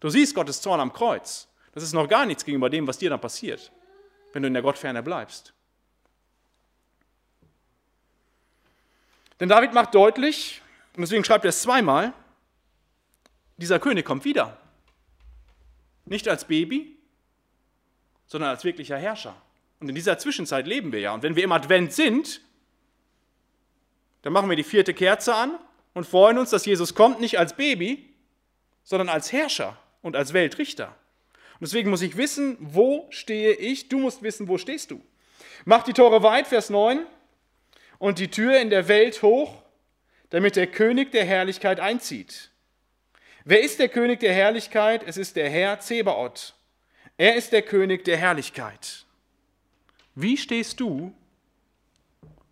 Du 0.01 0.09
siehst 0.09 0.35
Gottes 0.35 0.61
Zorn 0.61 0.81
am 0.81 0.92
Kreuz. 0.92 1.49
Das 1.73 1.83
ist 1.83 1.92
noch 1.92 2.09
gar 2.09 2.27
nichts 2.27 2.45
gegenüber 2.45 2.71
dem, 2.71 2.87
was 2.87 2.99
dir 2.99 3.11
dann 3.11 3.21
passiert, 3.21 3.73
wenn 4.33 4.42
du 4.42 4.49
in 4.49 4.55
der 4.55 4.62
Gottferne 4.62 5.03
bleibst. 5.03 5.53
Denn 9.40 9.49
David 9.49 9.75
macht 9.75 9.95
deutlich, 9.95 10.62
und 10.95 11.03
deswegen 11.03 11.25
schreibt 11.25 11.45
er 11.45 11.51
es 11.51 11.61
zweimal, 11.61 12.12
dieser 13.59 13.79
König 13.79 14.05
kommt 14.05 14.25
wieder. 14.25 14.57
Nicht 16.07 16.29
als 16.29 16.47
Baby, 16.47 16.97
sondern 18.27 18.51
als 18.51 18.64
wirklicher 18.64 18.97
Herrscher. 18.97 19.35
Und 19.81 19.88
in 19.88 19.95
dieser 19.95 20.19
Zwischenzeit 20.19 20.66
leben 20.66 20.92
wir 20.92 21.01
ja. 21.01 21.12
Und 21.12 21.23
wenn 21.23 21.37
wir 21.37 21.45
im 21.45 21.53
Advent 21.53 21.92
sind, 21.92 22.40
dann 24.23 24.33
machen 24.33 24.49
wir 24.49 24.57
die 24.57 24.64
vierte 24.64 24.95
Kerze 24.95 25.35
an 25.35 25.59
und 25.96 26.04
freuen 26.04 26.37
uns, 26.37 26.50
dass 26.50 26.66
Jesus 26.66 26.94
kommt, 26.94 27.20
nicht 27.20 27.38
als 27.38 27.56
Baby, 27.56 28.04
sondern 28.85 29.09
als 29.09 29.32
Herrscher 29.32 29.78
und 30.02 30.14
als 30.14 30.35
Weltrichter. 30.35 30.94
Und 31.54 31.62
deswegen 31.62 31.88
muss 31.88 32.02
ich 32.02 32.18
wissen, 32.18 32.59
wo 32.61 33.06
stehe 33.09 33.54
ich? 33.54 33.88
Du 33.88 33.98
musst 33.98 34.22
wissen, 34.22 34.46
wo 34.46 34.59
stehst 34.59 34.90
du? 34.90 35.00
Mach 35.64 35.85
die 35.85 35.94
Tore 35.94 36.22
weit, 36.22 36.48
Vers 36.48 36.68
9, 36.68 37.06
und 37.96 38.18
die 38.18 38.30
Tür 38.30 38.61
in 38.61 38.68
der 38.68 38.88
Welt 38.88 39.22
hoch, 39.22 39.62
damit 40.28 40.56
der 40.56 40.66
König 40.66 41.12
der 41.12 41.24
Herrlichkeit 41.24 41.80
einzieht. 41.80 42.50
Wer 43.46 43.62
ist 43.62 43.78
der 43.78 43.88
König 43.88 44.20
der 44.20 44.35
Herrlichkeit? 44.35 45.02
Es 45.02 45.16
ist 45.16 45.35
der 45.35 45.48
Herr 45.48 45.80
Zebaoth. 45.80 46.56
Er 47.16 47.37
ist 47.37 47.52
der 47.52 47.62
König 47.62 48.04
der 48.04 48.18
Herrlichkeit. 48.18 49.06
Wie 50.14 50.37
stehst 50.37 50.78
du 50.78 51.14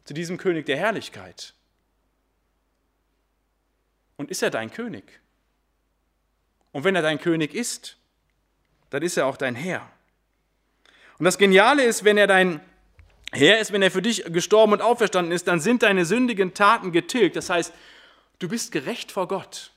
zu 0.04 0.14
diesem 0.14 0.38
König 0.38 0.64
der 0.64 0.78
Herrlichkeit? 0.78 1.52
Und 4.16 4.31
ist 4.31 4.42
er 4.42 4.50
dein 4.50 4.70
König? 4.70 5.20
Und 6.72 6.85
wenn 6.85 6.96
er 6.96 7.03
dein 7.03 7.18
König 7.20 7.55
ist, 7.55 7.96
dann 8.90 9.03
ist 9.03 9.16
er 9.16 9.27
auch 9.27 9.37
dein 9.37 9.55
Herr. 9.55 9.88
Und 11.18 11.24
das 11.24 11.38
Geniale 11.38 11.85
ist, 11.85 12.05
wenn 12.05 12.18
er 12.18 12.27
dein 12.27 12.61
Herr 13.33 13.59
ist, 13.59 13.72
wenn 13.72 13.83
er 13.83 13.90
für 13.90 14.03
dich 14.03 14.24
gestorben 14.27 14.72
und 14.72 14.83
auferstanden 14.83 15.33
ist, 15.33 15.48
dann 15.48 15.61
sind 15.61 15.83
deine 15.83 16.05
sündigen 16.05 16.55
Taten 16.55 16.92
getilgt. 16.92 17.37
Das 17.37 17.50
heißt, 17.50 17.72
du 18.38 18.48
bist 18.48 18.72
gerecht 18.72 19.11
vor 19.11 19.29
Gott. 19.29 19.72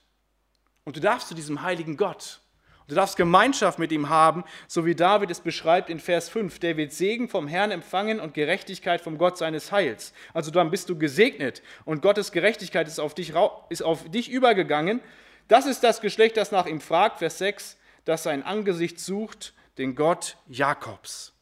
Und 0.84 0.96
du 0.96 1.00
darfst 1.00 1.28
zu 1.28 1.36
diesem 1.36 1.62
heiligen 1.64 1.98
Gott. 1.98 2.40
Du 2.88 2.96
darfst 2.96 3.18
Gemeinschaft 3.18 3.80
mit 3.80 3.92
ihm 3.92 4.08
haben, 4.08 4.46
so 4.68 4.86
wie 4.86 4.96
David 4.96 5.30
es 5.30 5.42
beschreibt 5.42 5.90
in 5.90 6.00
Vers 6.00 6.30
5. 6.30 6.60
Der 6.60 6.78
wird 6.78 6.94
Segen 6.94 7.28
vom 7.28 7.48
Herrn 7.48 7.72
empfangen 7.72 8.22
und 8.22 8.34
Gerechtigkeit 8.34 9.02
vom 9.02 9.18
Gott 9.18 9.38
seines 9.38 9.74
Heils. 9.74 10.14
Also 10.34 10.52
dann 10.52 10.72
bist 10.72 10.88
du 10.88 10.98
gesegnet 10.98 11.62
und 11.84 12.02
Gottes 12.02 12.32
Gerechtigkeit 12.32 12.88
ist 12.88 13.00
auf 13.00 13.14
dich, 13.14 13.34
ist 13.68 13.84
auf 13.84 14.10
dich 14.10 14.32
übergegangen. 14.32 15.02
Das 15.50 15.66
ist 15.66 15.84
das 15.84 16.00
Geschlecht, 16.00 16.38
das 16.38 16.52
nach 16.52 16.66
ihm 16.66 16.80
fragt, 16.80 17.20
Vers 17.20 17.40
6, 17.40 17.78
das 18.06 18.24
sein 18.24 18.44
Angesicht 18.44 19.02
sucht, 19.02 19.54
den 19.78 19.96
Gott 19.96 20.38
Jakobs. 20.48 21.34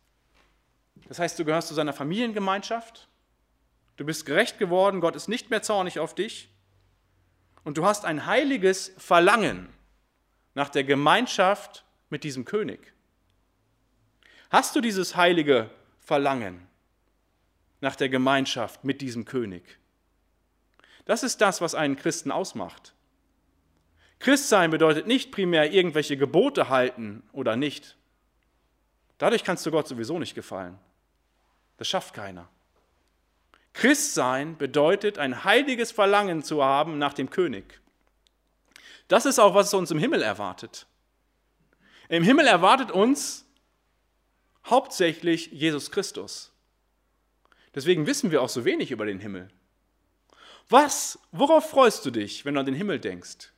Das 1.08 1.19
heißt, 1.19 1.38
du 1.38 1.45
gehörst 1.45 1.67
zu 1.67 1.75
seiner 1.75 1.93
Familiengemeinschaft. 1.93 3.08
Du 3.97 4.05
bist 4.05 4.25
gerecht 4.25 4.58
geworden, 4.58 4.99
Gott 4.99 5.15
ist 5.15 5.29
nicht 5.29 5.51
mehr 5.51 5.62
zornig 5.62 5.99
auf 5.99 6.15
dich. 6.15 6.49
Und 7.63 7.77
du 7.77 7.86
hast 7.86 8.03
ein 8.03 8.25
heiliges 8.25 8.93
Verlangen 8.97 9.74
nach 10.56 10.70
der 10.70 10.84
Gemeinschaft 10.84 11.86
mit 12.10 12.24
diesem 12.24 12.46
König. 12.46 12.94
Hast 14.50 14.76
du 14.76 14.82
dieses 14.82 15.15
heilige 15.15 15.70
Verlangen 16.00 16.68
nach 17.82 17.96
der 17.96 18.10
Gemeinschaft 18.10 18.84
mit 18.84 19.02
diesem 19.02 19.26
König? 19.26 19.78
Das 21.06 21.22
ist 21.22 21.41
das, 21.41 21.62
was 21.62 21.76
einen 21.76 21.98
Christen 21.98 22.32
ausmacht. 22.32 22.94
Christsein 24.20 24.72
bedeutet 24.72 25.08
nicht 25.08 25.32
primär 25.32 25.72
irgendwelche 25.72 26.18
Gebote 26.18 26.70
halten 26.70 27.22
oder 27.32 27.56
nicht. 27.56 27.98
Dadurch 29.18 29.44
kannst 29.44 29.65
du 29.65 29.72
Gott 29.72 29.88
sowieso 29.88 30.18
nicht 30.20 30.36
gefallen. 30.36 30.80
Das 31.78 31.88
schafft 31.88 32.13
keiner. 32.13 32.48
Christsein 33.74 34.58
bedeutet 34.58 35.18
ein 35.18 35.44
heiliges 35.44 35.91
Verlangen 35.91 36.44
zu 36.44 36.63
haben 36.63 36.98
nach 36.98 37.13
dem 37.13 37.30
König. 37.30 37.82
Das 39.08 39.26
ist 39.26 39.39
auch, 39.39 39.54
was 39.54 39.74
uns 39.74 39.91
im 39.91 40.00
Himmel 40.00 40.22
erwartet. 40.22 40.88
Im 42.10 42.24
Himmel 42.24 42.48
erwartet 42.48 42.91
uns 42.91 43.46
hauptsächlich 44.65 45.48
Jesus 45.48 45.91
Christus. 45.91 46.52
Deswegen 47.74 48.08
wissen 48.08 48.32
wir 48.32 48.41
auch 48.41 48.50
so 48.50 48.65
wenig 48.65 48.91
über 48.91 49.06
den 49.06 49.20
Himmel. 49.20 49.50
Was, 50.70 51.20
worauf 51.32 51.70
freust 51.70 52.06
du 52.06 52.12
dich, 52.12 52.46
wenn 52.46 52.56
du 52.56 52.62
an 52.62 52.65
den 52.65 52.76
Himmel 52.76 53.00
denkst? 53.00 53.52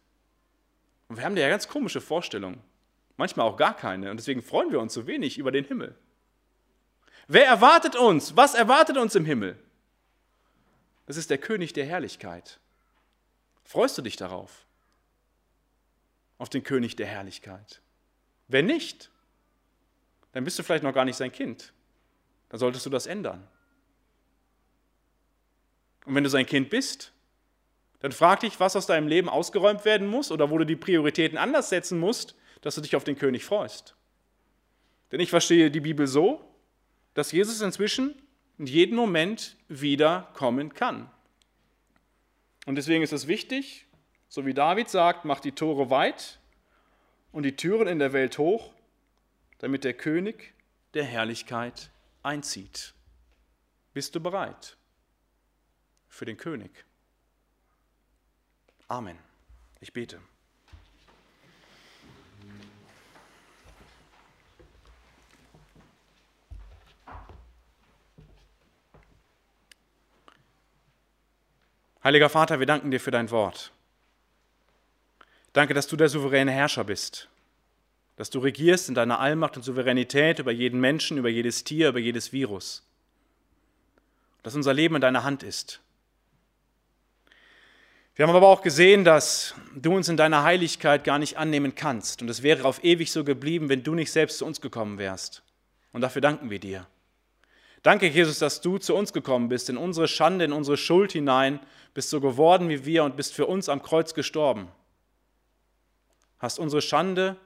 Und 1.07 1.17
wir 1.17 1.23
haben 1.23 1.35
da 1.35 1.41
ja 1.41 1.49
ganz 1.49 1.67
komische 1.67 2.01
Vorstellungen. 2.01 2.61
Manchmal 3.15 3.47
auch 3.47 3.57
gar 3.57 3.75
keine. 3.75 4.11
Und 4.11 4.17
deswegen 4.17 4.41
freuen 4.41 4.71
wir 4.71 4.79
uns 4.79 4.93
so 4.93 5.07
wenig 5.07 5.37
über 5.37 5.51
den 5.51 5.65
Himmel. 5.65 5.95
Wer 7.27 7.45
erwartet 7.45 7.95
uns? 7.95 8.35
Was 8.35 8.53
erwartet 8.53 8.97
uns 8.97 9.15
im 9.15 9.25
Himmel? 9.25 9.57
Das 11.05 11.17
ist 11.17 11.29
der 11.29 11.37
König 11.37 11.73
der 11.73 11.85
Herrlichkeit. 11.85 12.59
Freust 13.63 13.97
du 13.97 14.01
dich 14.01 14.17
darauf? 14.17 14.66
Auf 16.37 16.49
den 16.49 16.63
König 16.63 16.95
der 16.95 17.07
Herrlichkeit? 17.07 17.81
Wenn 18.47 18.65
nicht, 18.65 19.11
dann 20.31 20.43
bist 20.43 20.59
du 20.59 20.63
vielleicht 20.63 20.83
noch 20.83 20.93
gar 20.93 21.05
nicht 21.05 21.17
sein 21.17 21.31
Kind. 21.31 21.73
Dann 22.49 22.59
solltest 22.59 22.85
du 22.85 22.89
das 22.89 23.07
ändern. 23.07 23.47
Und 26.05 26.15
wenn 26.15 26.23
du 26.23 26.29
sein 26.29 26.45
Kind 26.45 26.69
bist, 26.69 27.11
dann 27.99 28.11
frag 28.11 28.41
dich, 28.41 28.59
was 28.59 28.75
aus 28.75 28.85
deinem 28.85 29.07
Leben 29.07 29.27
ausgeräumt 29.27 29.83
werden 29.83 30.07
muss 30.07 30.31
oder 30.31 30.49
wo 30.49 30.57
du 30.57 30.65
die 30.65 30.75
Prioritäten 30.75 31.37
anders 31.37 31.69
setzen 31.69 31.99
musst, 31.99 32.35
dass 32.61 32.75
du 32.75 32.81
dich 32.81 32.95
auf 32.95 33.03
den 33.03 33.17
König 33.17 33.43
freust. 33.43 33.95
Denn 35.11 35.19
ich 35.19 35.29
verstehe 35.29 35.71
die 35.71 35.79
Bibel 35.79 36.07
so, 36.07 36.53
dass 37.13 37.31
Jesus 37.31 37.61
inzwischen 37.61 38.15
in 38.57 38.67
jedem 38.67 38.95
Moment 38.95 39.57
wieder 39.67 40.29
kommen 40.33 40.73
kann. 40.73 41.09
Und 42.65 42.75
deswegen 42.75 43.03
ist 43.03 43.13
es 43.13 43.27
wichtig, 43.27 43.86
so 44.29 44.45
wie 44.45 44.53
David 44.53 44.89
sagt, 44.89 45.25
mach 45.25 45.39
die 45.39 45.53
Tore 45.53 45.89
weit 45.89 46.39
und 47.31 47.43
die 47.43 47.55
Türen 47.55 47.87
in 47.87 47.99
der 47.99 48.13
Welt 48.13 48.37
hoch, 48.37 48.73
damit 49.59 49.83
der 49.83 49.93
König 49.93 50.53
der 50.93 51.03
Herrlichkeit 51.03 51.91
einzieht. 52.23 52.93
Bist 53.93 54.15
du 54.15 54.19
bereit 54.19 54.77
für 56.07 56.25
den 56.25 56.37
König? 56.37 56.85
Amen. 58.87 59.17
Ich 59.79 59.93
bete. 59.93 60.19
Heiliger 72.03 72.29
Vater, 72.29 72.59
wir 72.59 72.65
danken 72.65 72.89
dir 72.89 73.01
für 73.01 73.11
dein 73.11 73.29
Wort. 73.31 73.73
Danke, 75.57 75.73
dass 75.73 75.87
du 75.87 75.95
der 75.95 76.07
souveräne 76.07 76.51
Herrscher 76.51 76.83
bist, 76.83 77.29
dass 78.15 78.29
du 78.29 78.37
regierst 78.37 78.89
in 78.89 78.93
deiner 78.93 79.19
Allmacht 79.19 79.57
und 79.57 79.63
Souveränität 79.63 80.37
über 80.37 80.51
jeden 80.51 80.79
Menschen, 80.79 81.17
über 81.17 81.29
jedes 81.29 81.63
Tier, 81.63 81.89
über 81.89 81.97
jedes 81.97 82.31
Virus, 82.31 82.83
dass 84.43 84.53
unser 84.53 84.75
Leben 84.75 84.93
in 84.93 85.01
deiner 85.01 85.23
Hand 85.23 85.41
ist. 85.41 85.81
Wir 88.15 88.27
haben 88.27 88.35
aber 88.35 88.49
auch 88.49 88.61
gesehen, 88.61 89.03
dass 89.03 89.55
du 89.73 89.95
uns 89.95 90.09
in 90.09 90.15
deiner 90.15 90.43
Heiligkeit 90.43 91.03
gar 91.03 91.17
nicht 91.17 91.37
annehmen 91.37 91.73
kannst 91.73 92.21
und 92.21 92.29
es 92.29 92.43
wäre 92.43 92.63
auf 92.63 92.83
ewig 92.83 93.11
so 93.11 93.23
geblieben, 93.23 93.67
wenn 93.67 93.81
du 93.81 93.95
nicht 93.95 94.11
selbst 94.11 94.37
zu 94.37 94.45
uns 94.45 94.61
gekommen 94.61 94.99
wärst. 94.99 95.41
Und 95.91 96.01
dafür 96.01 96.21
danken 96.21 96.51
wir 96.51 96.59
dir. 96.59 96.85
Danke, 97.81 98.05
Jesus, 98.05 98.37
dass 98.37 98.61
du 98.61 98.77
zu 98.77 98.93
uns 98.93 99.11
gekommen 99.11 99.49
bist, 99.49 99.71
in 99.71 99.77
unsere 99.77 100.07
Schande, 100.07 100.45
in 100.45 100.53
unsere 100.53 100.77
Schuld 100.77 101.13
hinein, 101.13 101.59
bist 101.95 102.11
so 102.11 102.21
geworden 102.21 102.69
wie 102.69 102.85
wir 102.85 103.03
und 103.03 103.15
bist 103.15 103.33
für 103.33 103.47
uns 103.47 103.69
am 103.69 103.81
Kreuz 103.81 104.13
gestorben. 104.13 104.67
Hast 106.39 106.59
unsere 106.59 106.81
Schande 106.81 107.37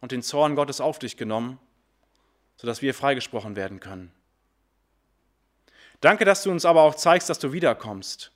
und 0.00 0.12
den 0.12 0.22
Zorn 0.22 0.56
Gottes 0.56 0.80
auf 0.80 0.98
dich 0.98 1.16
genommen, 1.16 1.58
sodass 2.56 2.82
wir 2.82 2.94
freigesprochen 2.94 3.56
werden 3.56 3.80
können. 3.80 4.12
Danke, 6.00 6.24
dass 6.24 6.42
du 6.42 6.50
uns 6.50 6.64
aber 6.64 6.82
auch 6.82 6.94
zeigst, 6.94 7.28
dass 7.28 7.38
du 7.38 7.52
wiederkommst. 7.52 8.32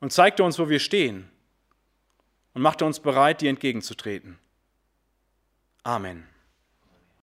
Und 0.00 0.12
zeigte 0.12 0.42
uns, 0.42 0.58
wo 0.58 0.68
wir 0.68 0.80
stehen 0.80 1.30
und 2.54 2.62
machte 2.62 2.84
uns 2.84 3.00
bereit, 3.00 3.40
dir 3.40 3.50
entgegenzutreten. 3.50 4.38
Amen. 5.84 6.31